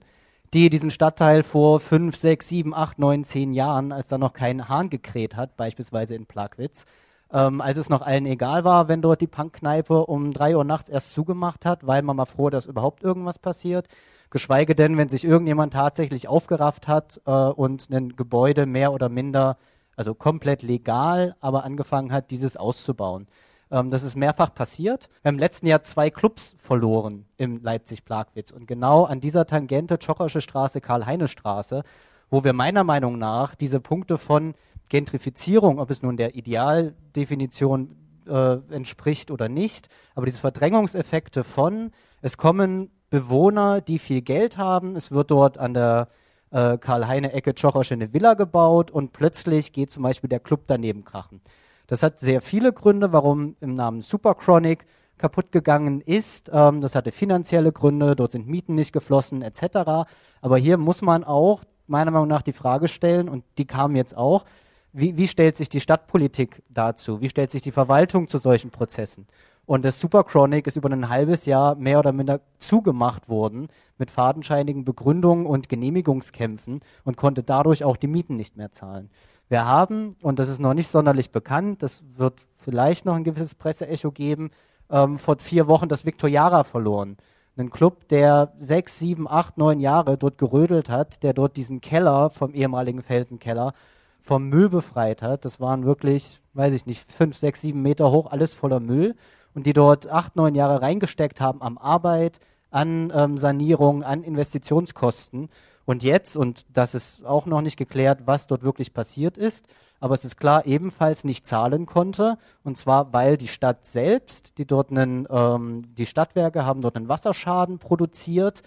[0.53, 4.69] die diesen Stadtteil vor fünf, sechs, sieben, acht, neun, zehn Jahren, als da noch kein
[4.69, 6.85] Hahn gekräht hat, beispielsweise in Plagwitz,
[7.31, 10.89] ähm, als es noch allen egal war, wenn dort die Punkkneipe um drei Uhr nachts
[10.89, 13.87] erst zugemacht hat, weil man mal froh, dass überhaupt irgendwas passiert.
[14.29, 19.57] Geschweige denn, wenn sich irgendjemand tatsächlich aufgerafft hat äh, und ein Gebäude mehr oder minder,
[19.95, 23.27] also komplett legal, aber angefangen hat, dieses auszubauen.
[23.71, 25.09] Ähm, das ist mehrfach passiert.
[25.21, 28.51] Wir haben im letzten Jahr zwei Clubs verloren im Leipzig-Plagwitz.
[28.51, 31.83] Und genau an dieser Tangente, Tschochersche Straße, Karl-Heine-Straße,
[32.29, 34.55] wo wir meiner Meinung nach diese Punkte von
[34.89, 37.95] Gentrifizierung, ob es nun der Idealdefinition
[38.27, 44.95] äh, entspricht oder nicht, aber diese Verdrängungseffekte von, es kommen Bewohner, die viel Geld haben,
[44.95, 46.09] es wird dort an der
[46.51, 51.41] äh, Karl-Heine-Ecke Tschochersche eine Villa gebaut und plötzlich geht zum Beispiel der Club daneben krachen.
[51.87, 54.85] Das hat sehr viele Gründe, warum im Namen Superchronic
[55.17, 56.49] kaputt gegangen ist.
[56.53, 60.07] Ähm, das hatte finanzielle Gründe, dort sind Mieten nicht geflossen etc.
[60.41, 64.17] Aber hier muss man auch meiner Meinung nach die Frage stellen, und die kam jetzt
[64.17, 64.45] auch,
[64.91, 67.21] wie, wie stellt sich die Stadtpolitik dazu?
[67.21, 69.27] Wie stellt sich die Verwaltung zu solchen Prozessen?
[69.65, 74.85] Und das Superchronic ist über ein halbes Jahr mehr oder minder zugemacht worden mit fadenscheinigen
[74.85, 79.09] Begründungen und Genehmigungskämpfen und konnte dadurch auch die Mieten nicht mehr zahlen.
[79.47, 83.55] Wir haben, und das ist noch nicht sonderlich bekannt, das wird vielleicht noch ein gewisses
[83.55, 84.51] Presseecho geben,
[84.89, 87.17] ähm, vor vier Wochen das Victoriara verloren.
[87.57, 92.29] Ein Club, der sechs, sieben, acht, neun Jahre dort gerödelt hat, der dort diesen Keller
[92.29, 93.73] vom ehemaligen Felsenkeller
[94.21, 95.45] vom Müll befreit hat.
[95.45, 99.15] Das waren wirklich, weiß ich nicht, fünf, sechs, sieben Meter hoch, alles voller Müll.
[99.55, 102.39] Und die dort acht, neun Jahre reingesteckt haben am Arbeit,
[102.69, 105.49] an ähm, Sanierung, an Investitionskosten.
[105.85, 109.65] Und jetzt, und das ist auch noch nicht geklärt, was dort wirklich passiert ist,
[110.01, 112.37] aber es ist klar, ebenfalls nicht zahlen konnte.
[112.63, 117.07] Und zwar, weil die Stadt selbst, die dort einen, ähm, die Stadtwerke haben dort einen
[117.07, 118.61] Wasserschaden produziert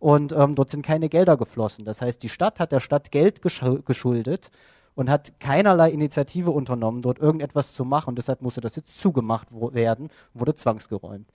[0.00, 1.84] und ähm, dort sind keine Gelder geflossen.
[1.84, 4.50] Das heißt, die Stadt hat der Stadt Geld geschuldet
[4.94, 8.14] und hat keinerlei Initiative unternommen, dort irgendetwas zu machen.
[8.14, 11.28] Deshalb musste das jetzt zugemacht werden, wurde zwangsgeräumt.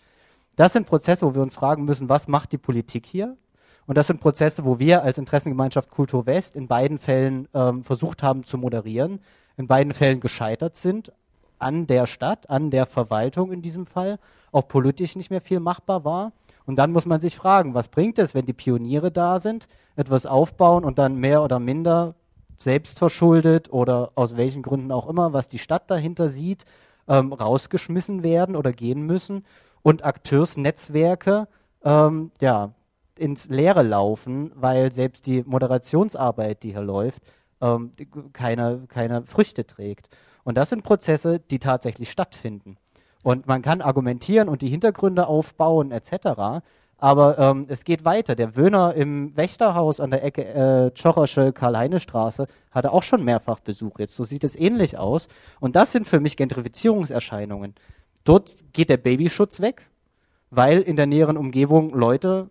[0.56, 3.38] Das sind Prozesse, wo wir uns fragen müssen, was macht die Politik hier?
[3.86, 8.22] Und das sind Prozesse, wo wir als Interessengemeinschaft Kultur West in beiden Fällen ähm, versucht
[8.22, 9.20] haben zu moderieren,
[9.56, 11.13] in beiden Fällen gescheitert sind,
[11.58, 14.20] an der Stadt, an der Verwaltung in diesem Fall,
[14.52, 16.34] auch politisch nicht mehr viel machbar war.
[16.65, 20.26] Und dann muss man sich fragen, was bringt es, wenn die Pioniere da sind, etwas
[20.26, 22.15] aufbauen und dann mehr oder minder
[22.58, 26.65] selbstverschuldet oder aus welchen Gründen auch immer, was die Stadt dahinter sieht,
[27.08, 29.46] ähm, rausgeschmissen werden oder gehen müssen
[29.82, 31.48] und Akteursnetzwerke
[31.84, 32.74] ähm, ja,
[33.17, 37.24] ins Leere laufen, weil selbst die Moderationsarbeit, die hier läuft,
[37.62, 37.93] ähm,
[38.34, 40.10] keine, keine Früchte trägt.
[40.43, 42.78] Und das sind Prozesse, die tatsächlich stattfinden.
[43.24, 46.63] Und man kann argumentieren und die Hintergründe aufbauen etc.
[46.97, 48.36] Aber ähm, es geht weiter.
[48.36, 53.99] Der Wöhner im Wächterhaus an der Ecke äh, Tschochersche Karl-Heine-Straße hatte auch schon mehrfach Besuch
[53.99, 54.15] jetzt.
[54.15, 55.27] So sieht es ähnlich aus.
[55.60, 57.75] Und das sind für mich Gentrifizierungserscheinungen.
[58.23, 59.88] Dort geht der Babyschutz weg,
[60.49, 62.49] weil in der näheren Umgebung Leute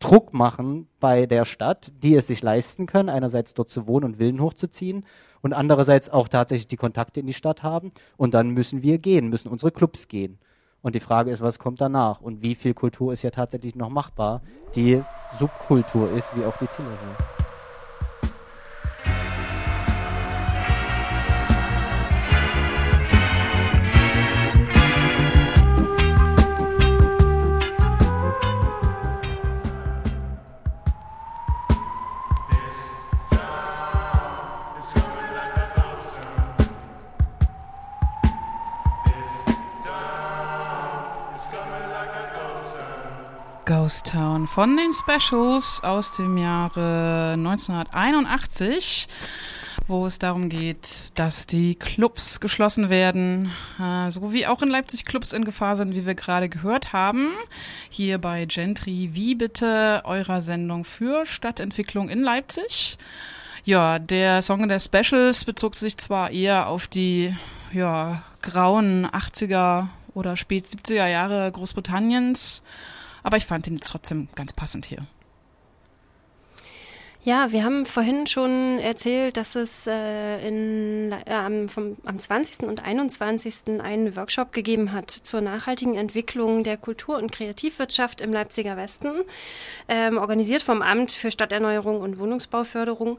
[0.00, 4.16] Druck machen bei der Stadt, die es sich leisten können, einerseits dort zu wohnen und
[4.16, 5.06] Villen hochzuziehen
[5.40, 7.92] und andererseits auch tatsächlich die Kontakte in die Stadt haben.
[8.16, 10.38] Und dann müssen wir gehen, müssen unsere Clubs gehen.
[10.84, 13.88] Und die Frage ist, was kommt danach und wie viel Kultur ist ja tatsächlich noch
[13.88, 14.42] machbar,
[14.74, 17.43] die Subkultur ist, wie auch die Tillerie.
[43.84, 49.08] Ghost Town von den Specials aus dem Jahre 1981,
[49.86, 55.04] wo es darum geht, dass die Clubs geschlossen werden, äh, so wie auch in Leipzig
[55.04, 57.28] Clubs in Gefahr sind, wie wir gerade gehört haben.
[57.90, 62.96] Hier bei Gentry, wie bitte eurer Sendung für Stadtentwicklung in Leipzig.
[63.64, 67.36] Ja, der Song der Specials bezog sich zwar eher auf die
[67.70, 72.62] ja, grauen 80er oder spät 70er Jahre Großbritanniens,
[73.24, 75.04] aber ich fand ihn trotzdem ganz passend hier.
[77.26, 82.68] Ja, wir haben vorhin schon erzählt, dass es äh, in, äh, vom, am 20.
[82.68, 83.80] und 21.
[83.80, 89.22] einen Workshop gegeben hat zur nachhaltigen Entwicklung der Kultur- und Kreativwirtschaft im Leipziger Westen,
[89.88, 93.18] ähm, organisiert vom Amt für Stadterneuerung und Wohnungsbauförderung.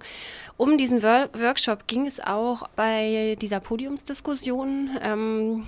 [0.55, 4.91] Um diesen Wor Workshop ging es auch bei dieser Podiumsdiskussion.
[5.01, 5.63] Ähm,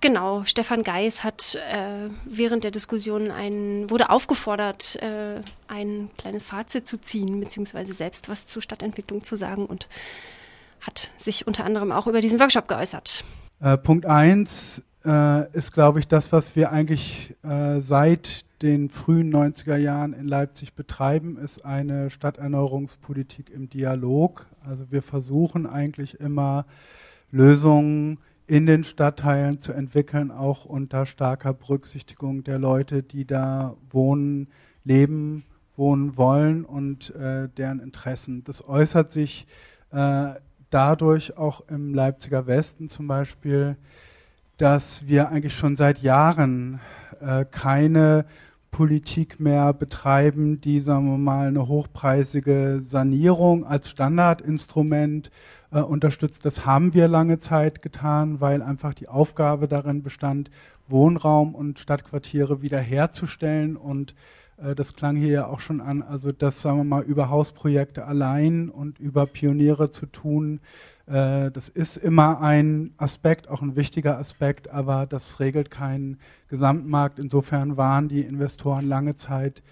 [0.00, 6.86] genau, Stefan Geis hat äh, während der Diskussion ein, wurde aufgefordert, äh, ein kleines Fazit
[6.86, 9.88] zu ziehen, beziehungsweise selbst was zur Stadtentwicklung zu sagen und
[10.80, 13.24] hat sich unter anderem auch über diesen Workshop geäußert.
[13.60, 19.34] Äh, Punkt 1 äh, ist, glaube ich, das, was wir eigentlich äh, seit den frühen
[19.34, 24.46] 90er Jahren in Leipzig betreiben, ist eine Stadterneuerungspolitik im Dialog.
[24.64, 26.64] Also wir versuchen eigentlich immer
[27.30, 28.18] Lösungen
[28.52, 34.46] in den Stadtteilen zu entwickeln, auch unter starker Berücksichtigung der Leute, die da wohnen,
[34.84, 38.44] leben, wohnen wollen und äh, deren Interessen.
[38.44, 39.46] Das äußert sich
[39.90, 40.34] äh,
[40.68, 43.78] dadurch auch im Leipziger Westen zum Beispiel,
[44.58, 46.78] dass wir eigentlich schon seit Jahren
[47.22, 48.26] äh, keine
[48.72, 55.30] Politik mehr betreiben, die, sagen wir mal, eine hochpreisige Sanierung als Standardinstrument
[55.70, 56.44] äh, unterstützt.
[56.46, 60.50] Das haben wir lange Zeit getan, weil einfach die Aufgabe darin bestand,
[60.88, 64.14] Wohnraum und Stadtquartiere wiederherzustellen und
[64.56, 68.06] äh, das klang hier ja auch schon an, also das, sagen wir mal, über Hausprojekte
[68.06, 70.60] allein und über Pioniere zu tun,
[71.06, 77.18] das ist immer ein Aspekt, auch ein wichtiger Aspekt, aber das regelt keinen Gesamtmarkt.
[77.18, 79.62] Insofern waren die Investoren lange Zeit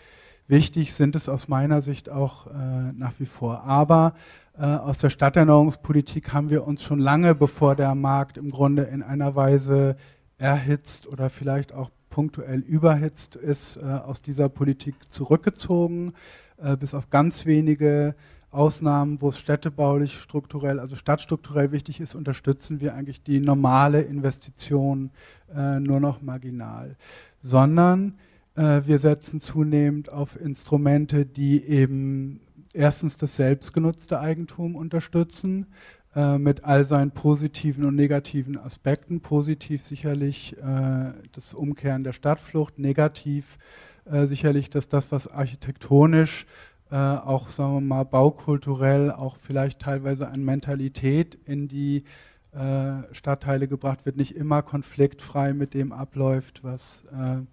[0.49, 3.63] wichtig, sind es aus meiner Sicht auch äh, nach wie vor.
[3.63, 4.15] Aber
[4.59, 9.35] aus der Stadterneuerungspolitik haben wir uns schon lange, bevor der Markt im Grunde in einer
[9.35, 9.97] Weise
[10.37, 16.13] erhitzt oder vielleicht auch punktuell überhitzt ist, äh, aus dieser Politik zurückgezogen,
[16.59, 18.15] äh, bis auf ganz wenige
[18.51, 25.11] Ausnahmen, wo es städtebaulich strukturell, also stadtstrukturell wichtig ist, unterstützen wir eigentlich die normale Investition
[25.55, 26.97] äh, nur noch marginal,
[27.43, 28.19] sondern
[28.57, 32.41] äh, wir setzen zunehmend auf Instrumente, die eben
[32.73, 35.67] erstens das selbstgenutzte Eigentum unterstützen,
[36.15, 39.21] äh, mit all seinen positiven und negativen Aspekten.
[39.21, 43.59] Positiv sicherlich äh, das Umkehren der Stadtflucht, negativ
[44.07, 46.47] äh, sicherlich, dass das, was architektonisch
[46.91, 52.05] äh, auch, sagen wir mal, baukulturell, auch vielleicht teilweise an Mentalität in die
[52.53, 57.47] äh, Stadtteile gebracht wird, nicht immer konfliktfrei mit dem abläuft, was, sagen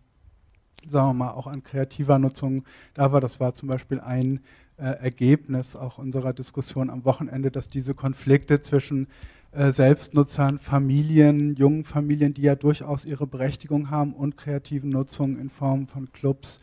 [0.85, 3.21] wir mal, auch an kreativer Nutzung da war.
[3.21, 4.41] Das war zum Beispiel ein
[4.77, 9.07] äh, Ergebnis auch unserer Diskussion am Wochenende, dass diese Konflikte zwischen
[9.51, 15.49] äh, Selbstnutzern, Familien, jungen Familien, die ja durchaus ihre Berechtigung haben und kreativen Nutzungen in
[15.49, 16.61] Form von Clubs,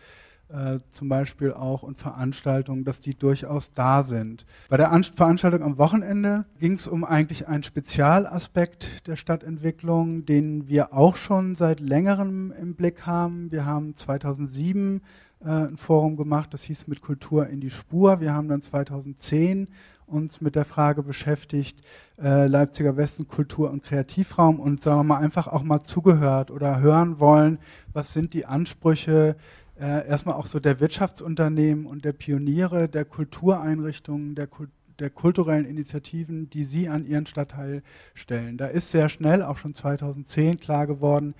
[0.49, 4.45] äh, zum Beispiel auch und Veranstaltungen, dass die durchaus da sind.
[4.69, 10.69] Bei der An Veranstaltung am Wochenende ging es um eigentlich einen Spezialaspekt der Stadtentwicklung, den
[10.69, 13.51] wir auch schon seit längerem im Blick haben.
[13.51, 15.01] Wir haben 2007
[15.41, 18.21] äh, ein Forum gemacht, das hieß mit Kultur in die Spur.
[18.21, 19.69] Wir haben dann 2010
[20.07, 21.81] uns mit der Frage beschäftigt,
[22.23, 26.81] äh, Leipziger Westen Kultur- und Kreativraum und sagen wir mal einfach auch mal zugehört oder
[26.81, 27.59] hören wollen,
[27.93, 29.37] was sind die Ansprüche
[29.81, 35.65] äh, erstmal auch so der Wirtschaftsunternehmen und der Pioniere, der Kultureinrichtungen, der, Kult der kulturellen
[35.65, 37.83] Initiativen, die sie an ihren Stadtteil
[38.15, 38.57] stellen.
[38.57, 41.35] Da ist sehr schnell, auch schon 2010, klar geworden,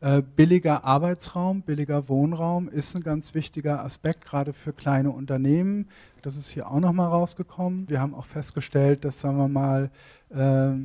[0.00, 5.88] äh, billiger Arbeitsraum, billiger Wohnraum ist ein ganz wichtiger Aspekt, gerade für kleine Unternehmen.
[6.22, 7.88] Das ist hier auch nochmal rausgekommen.
[7.88, 9.90] Wir haben auch festgestellt, dass, sagen wir mal,
[10.30, 10.78] äh,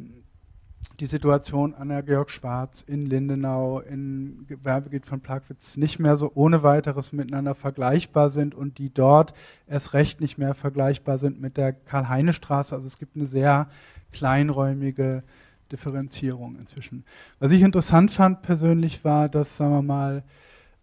[0.99, 6.31] die Situation an der Georg Schwarz in Lindenau, im Gewerbegebiet von Plagwitz nicht mehr so
[6.35, 9.33] ohne weiteres miteinander vergleichbar sind und die dort
[9.67, 12.75] erst recht nicht mehr vergleichbar sind mit der Karl-Heine-Straße.
[12.75, 13.67] Also es gibt eine sehr
[14.11, 15.23] kleinräumige
[15.71, 17.03] Differenzierung inzwischen.
[17.39, 20.23] Was ich interessant fand persönlich war, dass, sagen wir mal,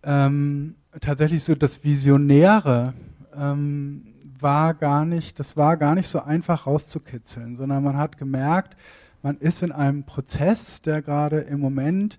[0.03, 2.95] ähm, tatsächlich so das Visionäre
[3.37, 4.07] ähm,
[4.41, 8.77] war gar nicht, das war gar nicht so einfach rauszukitzeln, sondern man hat gemerkt,
[9.23, 12.19] man ist in einem Prozess, der gerade im Moment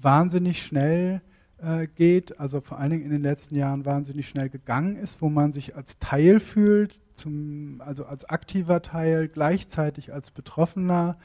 [0.00, 1.22] wahnsinnig schnell
[1.62, 5.28] äh, geht, also vor allen Dingen in den letzten Jahren wahnsinnig schnell gegangen ist, wo
[5.28, 11.16] man sich als Teil fühlt, zum, also als aktiver Teil, gleichzeitig als Betroffener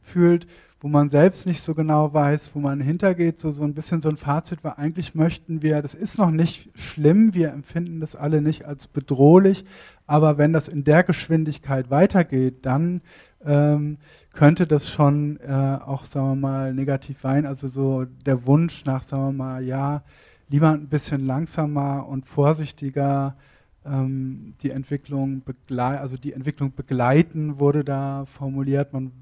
[0.00, 0.46] fühlt,
[0.80, 4.08] wo man selbst nicht so genau weiß, wo man hintergeht, so, so ein bisschen so
[4.08, 8.40] ein Fazit war, eigentlich möchten wir, das ist noch nicht schlimm, wir empfinden das alle
[8.40, 9.64] nicht als bedrohlich,
[10.06, 13.02] aber wenn das in der Geschwindigkeit weitergeht, dann
[13.44, 13.98] ähm,
[14.32, 17.46] könnte das schon äh, auch, sagen wir mal, negativ sein.
[17.46, 20.02] Also so der Wunsch nach, sagen wir mal, ja,
[20.48, 23.36] lieber ein bisschen langsamer und vorsichtiger
[23.84, 28.92] ähm, die Entwicklung begleiten, also die Entwicklung begleiten wurde da formuliert.
[28.92, 29.12] Man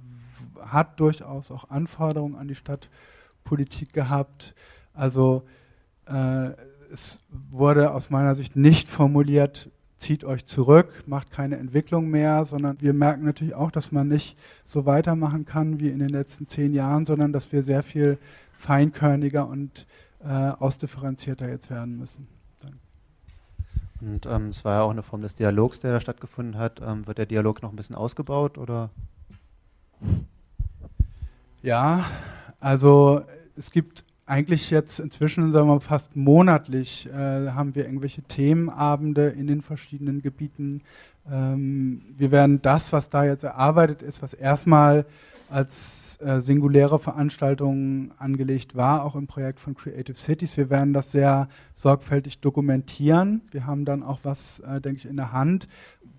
[0.60, 4.54] hat durchaus auch Anforderungen an die Stadtpolitik gehabt.
[4.94, 5.44] Also
[6.06, 6.50] äh,
[6.90, 12.80] es wurde aus meiner Sicht nicht formuliert, zieht euch zurück, macht keine Entwicklung mehr, sondern
[12.80, 16.72] wir merken natürlich auch, dass man nicht so weitermachen kann wie in den letzten zehn
[16.72, 18.18] Jahren, sondern dass wir sehr viel
[18.52, 19.86] feinkörniger und
[20.24, 22.26] äh, ausdifferenzierter jetzt werden müssen.
[24.00, 26.80] Und ähm, es war ja auch eine Form des Dialogs, der da stattgefunden hat.
[26.80, 28.90] Ähm, wird der Dialog noch ein bisschen ausgebaut oder?
[31.62, 32.06] Ja,
[32.60, 33.22] Also
[33.56, 39.46] es gibt eigentlich jetzt inzwischen, sagen wir fast monatlich, äh, haben wir irgendwelche Themenabende in
[39.46, 40.82] den verschiedenen Gebieten.
[41.30, 45.06] Ähm, wir werden das, was da jetzt erarbeitet ist, was erstmal
[45.50, 50.56] als äh, singuläre Veranstaltung angelegt war, auch im Projekt von Creative Cities.
[50.56, 53.40] Wir werden das sehr sorgfältig dokumentieren.
[53.50, 55.68] Wir haben dann auch was, äh, denke ich, in der Hand.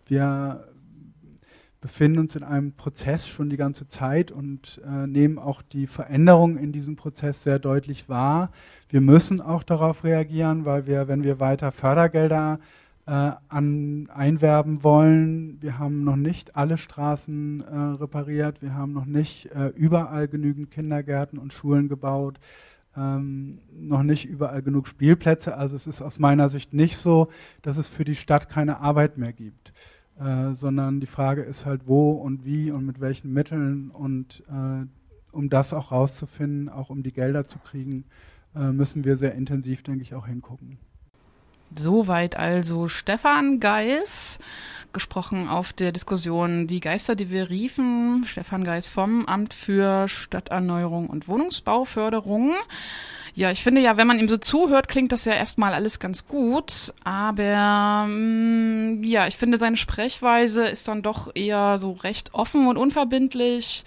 [0.07, 0.67] Wir
[1.81, 6.57] befinden uns in einem Prozess schon die ganze Zeit und äh, nehmen auch die Veränderungen
[6.57, 8.51] in diesem Prozess sehr deutlich wahr.
[8.89, 12.59] Wir müssen auch darauf reagieren, weil wir, wenn wir weiter Fördergelder
[13.05, 19.05] äh, an, einwerben wollen, wir haben noch nicht alle Straßen äh, repariert, wir haben noch
[19.05, 22.39] nicht äh, überall genügend Kindergärten und Schulen gebaut.
[22.97, 25.55] Ähm, noch nicht überall genug Spielplätze.
[25.55, 27.29] Also es ist aus meiner Sicht nicht so,
[27.61, 29.73] dass es für die Stadt keine Arbeit mehr gibt.
[30.19, 34.85] Äh, sondern die Frage ist halt, wo und wie und mit welchen Mitteln und äh,
[35.31, 38.03] um das auch rauszufinden, auch um die Gelder zu kriegen,
[38.53, 40.77] äh, müssen wir sehr intensiv, denke ich, auch hingucken.
[41.77, 44.39] Soweit also Stefan Geis,
[44.93, 48.23] gesprochen auf der Diskussion Die Geister, die wir riefen.
[48.25, 52.53] Stefan Geis vom Amt für Stadterneuerung und Wohnungsbauförderung.
[53.35, 56.27] Ja, ich finde ja, wenn man ihm so zuhört, klingt das ja erstmal alles ganz
[56.27, 62.33] gut, aber mh, mm, ja, ich finde seine Sprechweise ist dann doch eher so recht
[62.33, 63.85] offen und unverbindlich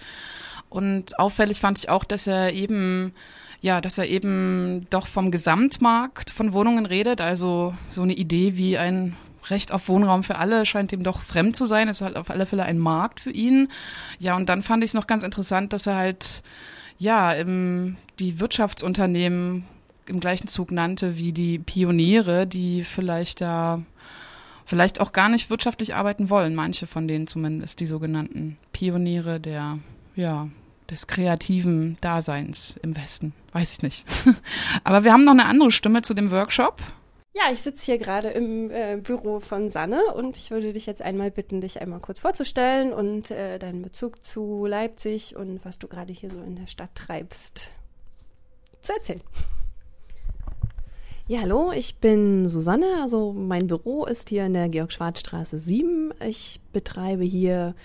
[0.69, 3.13] und auffällig fand ich auch, dass er eben
[3.63, 8.77] ja, dass er eben doch vom Gesamtmarkt von Wohnungen redet, also so eine Idee wie
[8.77, 9.15] ein
[9.47, 11.87] Recht auf Wohnraum für alle scheint ihm doch fremd zu sein.
[11.87, 13.69] Es ist halt auf alle Fälle ein Markt für ihn.
[14.19, 16.43] Ja, und dann fand ich es noch ganz interessant, dass er halt
[16.97, 19.63] ja, im, die Wirtschaftsunternehmen
[20.07, 23.81] im gleichen Zug nannte wie die Pioniere, die vielleicht da
[24.65, 29.79] vielleicht auch gar nicht wirtschaftlich arbeiten wollen, manche von denen zumindest, die sogenannten Pioniere der,
[30.15, 30.49] ja,
[30.89, 33.33] des kreativen Daseins im Westen.
[33.51, 34.05] Weiß ich nicht.
[34.83, 36.81] Aber wir haben noch eine andere Stimme zu dem Workshop.
[37.35, 41.01] Ja, ich sitze hier gerade im äh, Büro von Sanne und ich würde dich jetzt
[41.01, 45.87] einmal bitten, dich einmal kurz vorzustellen und äh, deinen Bezug zu Leipzig und was du
[45.87, 47.71] gerade hier so in der Stadt treibst,
[48.83, 49.21] zu erzählen.
[51.27, 52.85] Ja, hallo, ich bin Susanne.
[53.01, 56.13] Also mein Büro ist hier in der Georg-Schwarz-Straße 7.
[56.19, 57.75] Ich betreibe hier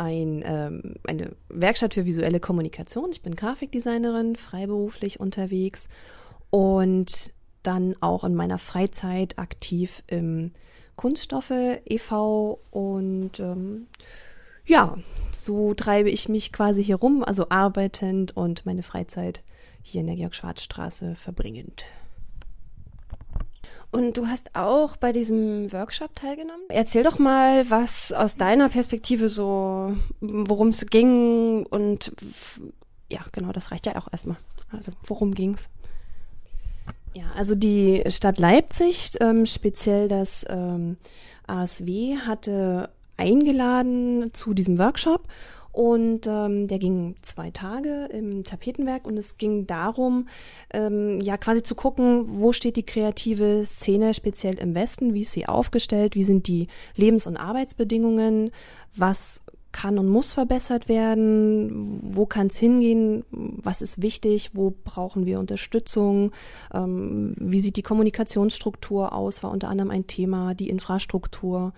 [0.00, 3.10] ein, ähm, eine Werkstatt für visuelle Kommunikation.
[3.12, 5.88] Ich bin Grafikdesignerin, freiberuflich unterwegs
[6.48, 7.32] und
[7.62, 10.52] dann auch in meiner Freizeit aktiv im
[10.96, 11.52] Kunststoffe
[11.84, 12.58] e.V.
[12.70, 13.86] und ähm,
[14.64, 14.96] ja,
[15.32, 19.42] so treibe ich mich quasi hier rum, also arbeitend und meine Freizeit
[19.82, 21.84] hier in der Georg-Schwarz-Straße verbringend.
[23.92, 26.62] Und du hast auch bei diesem Workshop teilgenommen.
[26.68, 32.12] Erzähl doch mal, was aus deiner Perspektive so, worum es ging und
[33.10, 34.36] ja, genau, das reicht ja auch erstmal.
[34.70, 35.68] Also, worum ging's?
[37.12, 40.96] Ja, also die Stadt Leipzig, ähm, speziell das ähm,
[41.48, 45.26] ASW, hatte eingeladen zu diesem Workshop
[45.72, 50.28] und ähm, der ging zwei Tage im Tapetenwerk und es ging darum,
[50.72, 55.32] ähm, ja quasi zu gucken, wo steht die kreative Szene speziell im Westen, wie ist
[55.32, 56.66] sie aufgestellt, wie sind die
[56.96, 58.50] Lebens- und Arbeitsbedingungen,
[58.96, 59.42] was
[59.72, 62.00] kann und muss verbessert werden?
[62.02, 63.24] Wo kann es hingehen?
[63.30, 64.50] Was ist wichtig?
[64.52, 66.32] Wo brauchen wir Unterstützung?
[66.74, 69.42] Ähm, wie sieht die Kommunikationsstruktur aus?
[69.42, 71.72] War unter anderem ein Thema, die Infrastruktur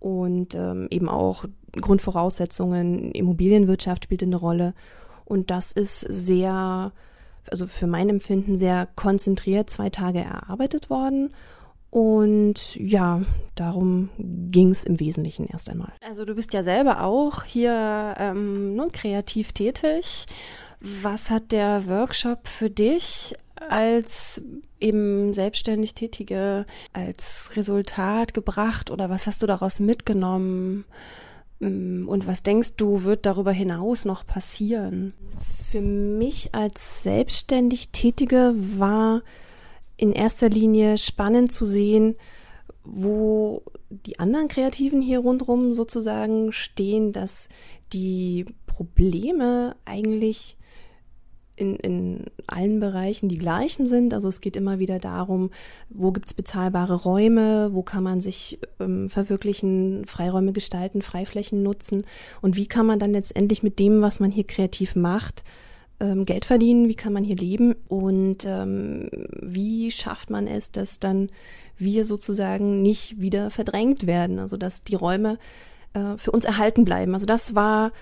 [0.00, 1.44] und ähm, eben auch
[1.80, 3.12] Grundvoraussetzungen.
[3.12, 4.74] Immobilienwirtschaft spielt eine Rolle.
[5.24, 6.92] Und das ist sehr,
[7.50, 11.30] also für mein Empfinden sehr konzentriert zwei Tage erarbeitet worden.
[11.90, 13.22] Und ja,
[13.54, 15.92] darum ging es im Wesentlichen erst einmal.
[16.04, 20.26] Also du bist ja selber auch hier ähm, nun, kreativ tätig.
[20.80, 23.36] Was hat der Workshop für dich
[23.70, 24.42] als
[24.80, 30.84] eben selbstständig Tätige als Resultat gebracht oder was hast du daraus mitgenommen?
[31.64, 35.14] Mm, und was denkst du, wird darüber hinaus noch passieren?
[35.70, 39.22] Für mich als selbstständig Tätige war
[39.96, 42.16] in erster Linie spannend zu sehen,
[42.84, 47.48] wo die anderen Kreativen hier rundherum sozusagen stehen, dass
[47.92, 50.56] die Probleme eigentlich
[51.56, 54.12] in, in allen Bereichen die gleichen sind.
[54.12, 55.50] Also es geht immer wieder darum,
[55.88, 62.04] wo gibt es bezahlbare Räume, wo kann man sich ähm, verwirklichen, Freiräume gestalten, Freiflächen nutzen
[62.42, 65.44] und wie kann man dann letztendlich mit dem, was man hier kreativ macht,
[66.00, 69.08] ähm, Geld verdienen, wie kann man hier leben und ähm,
[69.40, 71.30] wie schafft man es, dass dann
[71.76, 75.38] wir sozusagen nicht wieder verdrängt werden, also dass die Räume
[75.92, 77.14] äh, für uns erhalten bleiben.
[77.14, 77.92] Also das war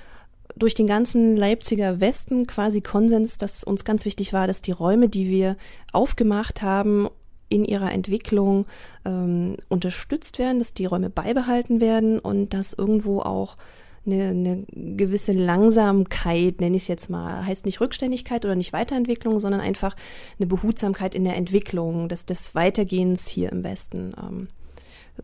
[0.56, 5.08] durch den ganzen Leipziger Westen quasi Konsens, dass uns ganz wichtig war, dass die Räume,
[5.08, 5.56] die wir
[5.92, 7.08] aufgemacht haben,
[7.48, 8.66] in ihrer Entwicklung
[9.04, 13.56] ähm, unterstützt werden, dass die Räume beibehalten werden und dass irgendwo auch
[14.04, 19.38] eine, eine gewisse Langsamkeit, nenne ich es jetzt mal, heißt nicht Rückständigkeit oder nicht Weiterentwicklung,
[19.38, 19.94] sondern einfach
[20.38, 24.14] eine Behutsamkeit in der Entwicklung des, des Weitergehens hier im Westen.
[24.18, 24.48] Ähm,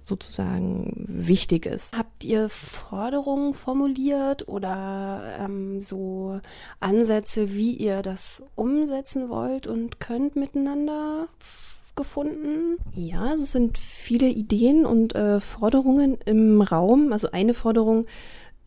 [0.01, 1.96] sozusagen wichtig ist.
[1.96, 6.40] Habt ihr Forderungen formuliert oder ähm, so
[6.80, 11.28] Ansätze, wie ihr das umsetzen wollt und könnt miteinander?
[11.99, 12.78] gefunden?
[12.94, 17.12] Ja, also es sind viele Ideen und äh, Forderungen im Raum.
[17.12, 18.07] Also eine Forderung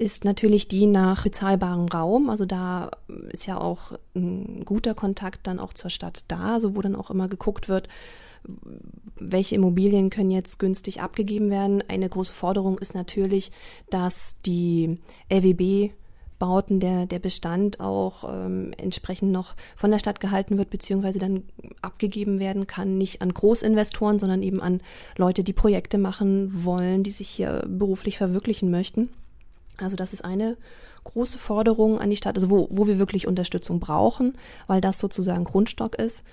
[0.01, 2.29] ist natürlich die nach bezahlbarem Raum.
[2.29, 2.91] Also da
[3.29, 7.09] ist ja auch ein guter Kontakt dann auch zur Stadt da, also wo dann auch
[7.09, 7.87] immer geguckt wird,
[9.19, 11.83] welche Immobilien können jetzt günstig abgegeben werden.
[11.87, 13.51] Eine große Forderung ist natürlich,
[13.89, 15.91] dass die LWB
[16.41, 21.43] Bauten der, der Bestand auch ähm, entsprechend noch von der Stadt gehalten wird, beziehungsweise dann
[21.83, 24.81] abgegeben werden kann, nicht an Großinvestoren, sondern eben an
[25.17, 29.09] Leute, die Projekte machen wollen, die sich hier beruflich verwirklichen möchten.
[29.77, 30.57] Also das ist eine
[31.03, 34.33] große Forderung an die Stadt, also wo, wo wir wirklich Unterstützung brauchen,
[34.65, 36.23] weil das sozusagen Grundstock ist.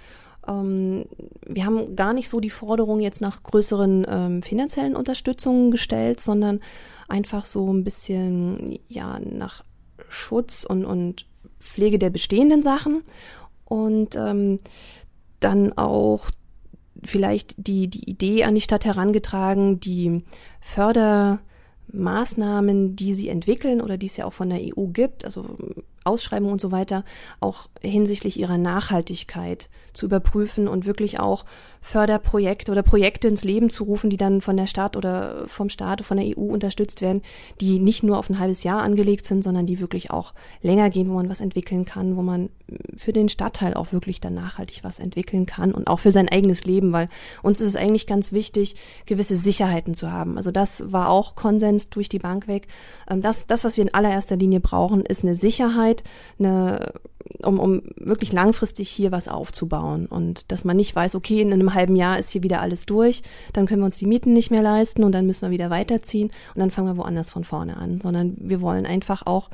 [0.49, 1.05] Ähm,
[1.46, 6.61] wir haben gar nicht so die Forderung jetzt nach größeren ähm, finanziellen Unterstützungen gestellt, sondern
[7.09, 9.64] einfach so ein bisschen ja nach
[10.09, 11.26] Schutz und, und
[11.59, 13.03] Pflege der bestehenden Sachen.
[13.64, 14.61] Und ähm,
[15.40, 16.30] dann auch
[17.05, 20.22] vielleicht die, die Idee an die Stadt herangetragen, die
[20.61, 25.57] Fördermaßnahmen, die sie entwickeln oder die es ja auch von der EU gibt, also
[26.09, 27.04] Ausschreibungen und so weiter,
[27.40, 31.44] auch hinsichtlich ihrer Nachhaltigkeit zu überprüfen und wirklich auch
[31.81, 36.03] Förderprojekte oder Projekte ins Leben zu rufen, die dann von der Stadt oder vom Staat,
[36.03, 37.22] von der EU unterstützt werden,
[37.61, 41.09] die nicht nur auf ein halbes Jahr angelegt sind, sondern die wirklich auch länger gehen,
[41.09, 42.51] wo man was entwickeln kann, wo man
[42.97, 46.64] für den Stadtteil auch wirklich dann nachhaltig was entwickeln kann und auch für sein eigenes
[46.64, 47.09] Leben, weil
[47.43, 48.76] uns ist es eigentlich ganz wichtig,
[49.07, 50.37] gewisse Sicherheiten zu haben.
[50.37, 52.66] Also das war auch Konsens durch die Bank weg.
[53.11, 56.05] Ähm, das, das was wir in allererster Linie brauchen, ist eine Sicherheit,
[56.39, 56.93] eine
[57.45, 61.68] um, um wirklich langfristig hier was aufzubauen und dass man nicht weiß, okay, in einem
[61.75, 64.62] halben Jahr ist hier wieder alles durch, dann können wir uns die Mieten nicht mehr
[64.62, 68.01] leisten und dann müssen wir wieder weiterziehen und dann fangen wir woanders von vorne an,
[68.01, 69.51] sondern wir wollen einfach auch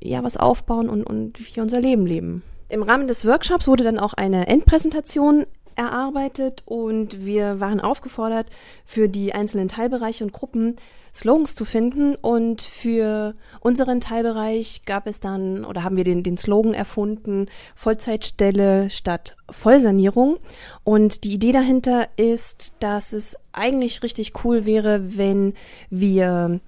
[0.00, 2.42] ja was aufbauen und, und hier unser Leben leben.
[2.68, 5.44] Im Rahmen des Workshops wurde dann auch eine Endpräsentation
[5.76, 8.46] erarbeitet und wir waren aufgefordert,
[8.86, 10.76] für die einzelnen Teilbereiche und Gruppen
[11.14, 12.14] Slogans zu finden.
[12.14, 18.90] Und für unseren Teilbereich gab es dann oder haben wir den, den Slogan erfunden, Vollzeitstelle
[18.90, 20.38] statt Vollsanierung.
[20.84, 25.54] Und die Idee dahinter ist, dass es eigentlich richtig cool wäre, wenn
[25.90, 26.60] wir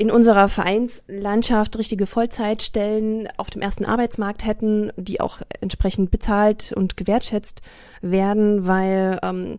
[0.00, 6.96] in unserer Vereinslandschaft richtige Vollzeitstellen auf dem ersten Arbeitsmarkt hätten, die auch entsprechend bezahlt und
[6.96, 7.60] gewertschätzt
[8.00, 9.58] werden, weil ähm,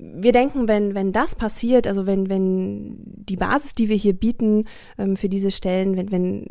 [0.00, 4.64] wir denken, wenn, wenn das passiert, also wenn, wenn die Basis, die wir hier bieten
[4.98, 6.46] ähm, für diese Stellen, wenn, wenn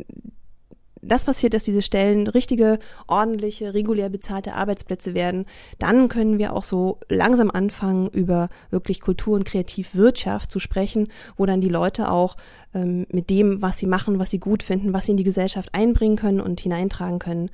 [1.02, 5.46] das passiert, dass diese Stellen richtige, ordentliche, regulär bezahlte Arbeitsplätze werden,
[5.78, 11.46] dann können wir auch so langsam anfangen, über wirklich Kultur- und Kreativwirtschaft zu sprechen, wo
[11.46, 12.36] dann die Leute auch
[12.74, 15.74] ähm, mit dem, was sie machen, was sie gut finden, was sie in die Gesellschaft
[15.74, 17.50] einbringen können und hineintragen können,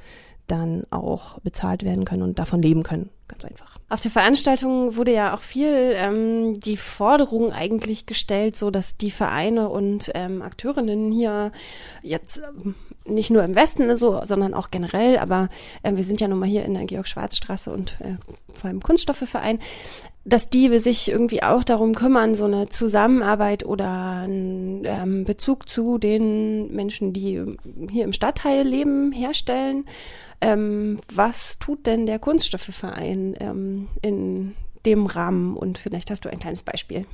[0.47, 3.11] dann auch bezahlt werden können und davon leben können.
[3.29, 3.79] Ganz einfach.
[3.89, 9.11] Auf der Veranstaltung wurde ja auch viel ähm, die Forderung eigentlich gestellt, so dass die
[9.11, 11.51] Vereine und ähm, Akteurinnen hier
[12.03, 15.49] jetzt ähm, nicht nur im Westen so, sondern auch generell, aber
[15.83, 18.17] äh, wir sind ja nun mal hier in der Georg-Schwarz-Straße und äh,
[18.53, 19.61] vor allem Kunststoffeverein,
[20.27, 25.99] dass die sich irgendwie auch darum kümmern, so eine Zusammenarbeit oder einen ähm, Bezug zu
[25.99, 27.47] den Menschen, die
[27.91, 29.87] hier im Stadtteil leben, herstellen.
[30.41, 35.57] Ähm, was tut denn der Kunststoffeverein ähm, in dem Rahmen?
[35.57, 37.07] Und vielleicht hast du ein kleines Beispiel.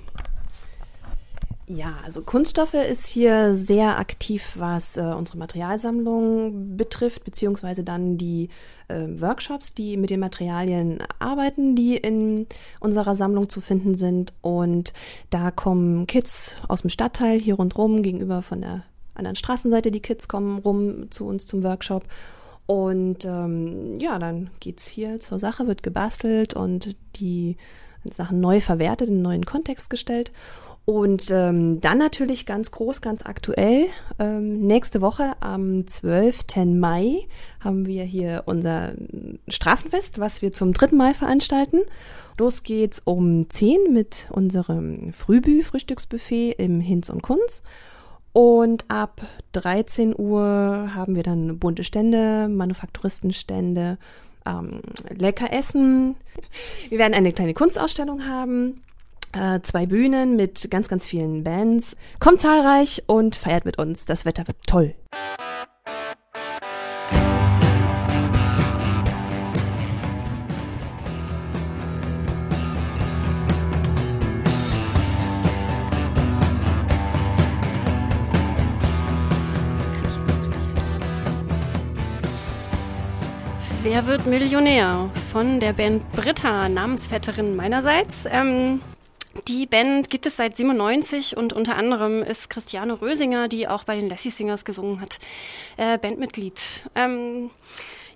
[1.68, 8.48] Ja, also Kunststoffe ist hier sehr aktiv, was äh, unsere Materialsammlung betrifft, beziehungsweise dann die
[8.88, 12.46] äh, Workshops, die mit den Materialien arbeiten, die in
[12.80, 14.32] unserer Sammlung zu finden sind.
[14.40, 14.92] Und
[15.30, 18.82] da kommen Kids aus dem Stadtteil hier rundherum, gegenüber von der
[19.14, 22.04] anderen Straßenseite, die Kids kommen rum zu uns zum Workshop.
[22.66, 27.56] Und ähm, ja, dann geht's hier zur Sache, wird gebastelt und die
[28.10, 30.32] Sachen neu verwertet, in einen neuen Kontext gestellt.
[30.84, 33.86] Und ähm, dann natürlich ganz groß, ganz aktuell,
[34.18, 36.56] ähm, nächste Woche am 12.
[36.74, 37.28] Mai
[37.60, 38.94] haben wir hier unser
[39.46, 41.78] Straßenfest, was wir zum dritten Mal veranstalten.
[42.36, 47.62] Los geht's um 10 mit unserem Frühbü-Frühstücksbuffet im Hinz und Kunz.
[48.32, 49.20] Und ab
[49.52, 53.98] 13 Uhr haben wir dann bunte Stände, Manufaktoristenstände,
[54.46, 54.80] ähm,
[55.10, 56.16] lecker essen.
[56.88, 58.82] Wir werden eine kleine Kunstausstellung haben.
[59.32, 61.96] Äh, zwei Bühnen mit ganz, ganz vielen Bands.
[62.20, 64.04] Kommt zahlreich und feiert mit uns.
[64.04, 64.94] Das Wetter wird toll.
[83.82, 85.10] Wer wird Millionär?
[85.32, 88.26] Von der Band Britta, Namensvetterin meinerseits.
[88.30, 88.80] Ähm,
[89.48, 93.96] die Band gibt es seit 97 und unter anderem ist Christiane Rösinger, die auch bei
[93.96, 95.18] den Lassie Singers gesungen hat,
[95.76, 96.60] äh, Bandmitglied.
[96.94, 97.50] Ähm,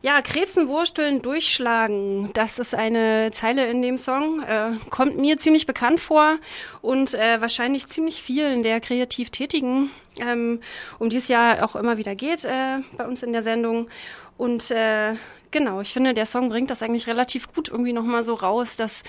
[0.02, 2.30] ja, Krebsen, Wursteln, Durchschlagen.
[2.34, 4.42] Das ist eine Zeile in dem Song.
[4.42, 6.36] Äh, kommt mir ziemlich bekannt vor
[6.82, 9.90] und äh, wahrscheinlich ziemlich vielen der kreativ Tätigen,
[10.20, 10.60] ähm,
[10.98, 13.88] um die es ja auch immer wieder geht äh, bei uns in der Sendung.
[14.36, 15.14] Und äh,
[15.50, 19.02] genau, ich finde, der Song bringt das eigentlich relativ gut irgendwie nochmal so raus, dass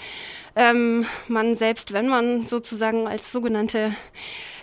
[0.55, 3.95] ähm, man selbst, wenn man sozusagen als sogenannte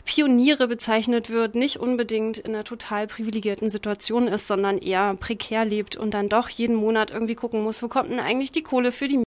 [0.04, 5.96] Pioniere bezeichnet wird, nicht unbedingt in einer total privilegierten Situation ist, sondern eher prekär lebt
[5.96, 9.08] und dann doch jeden Monat irgendwie gucken muss, wo kommt denn eigentlich die Kohle für
[9.08, 9.16] die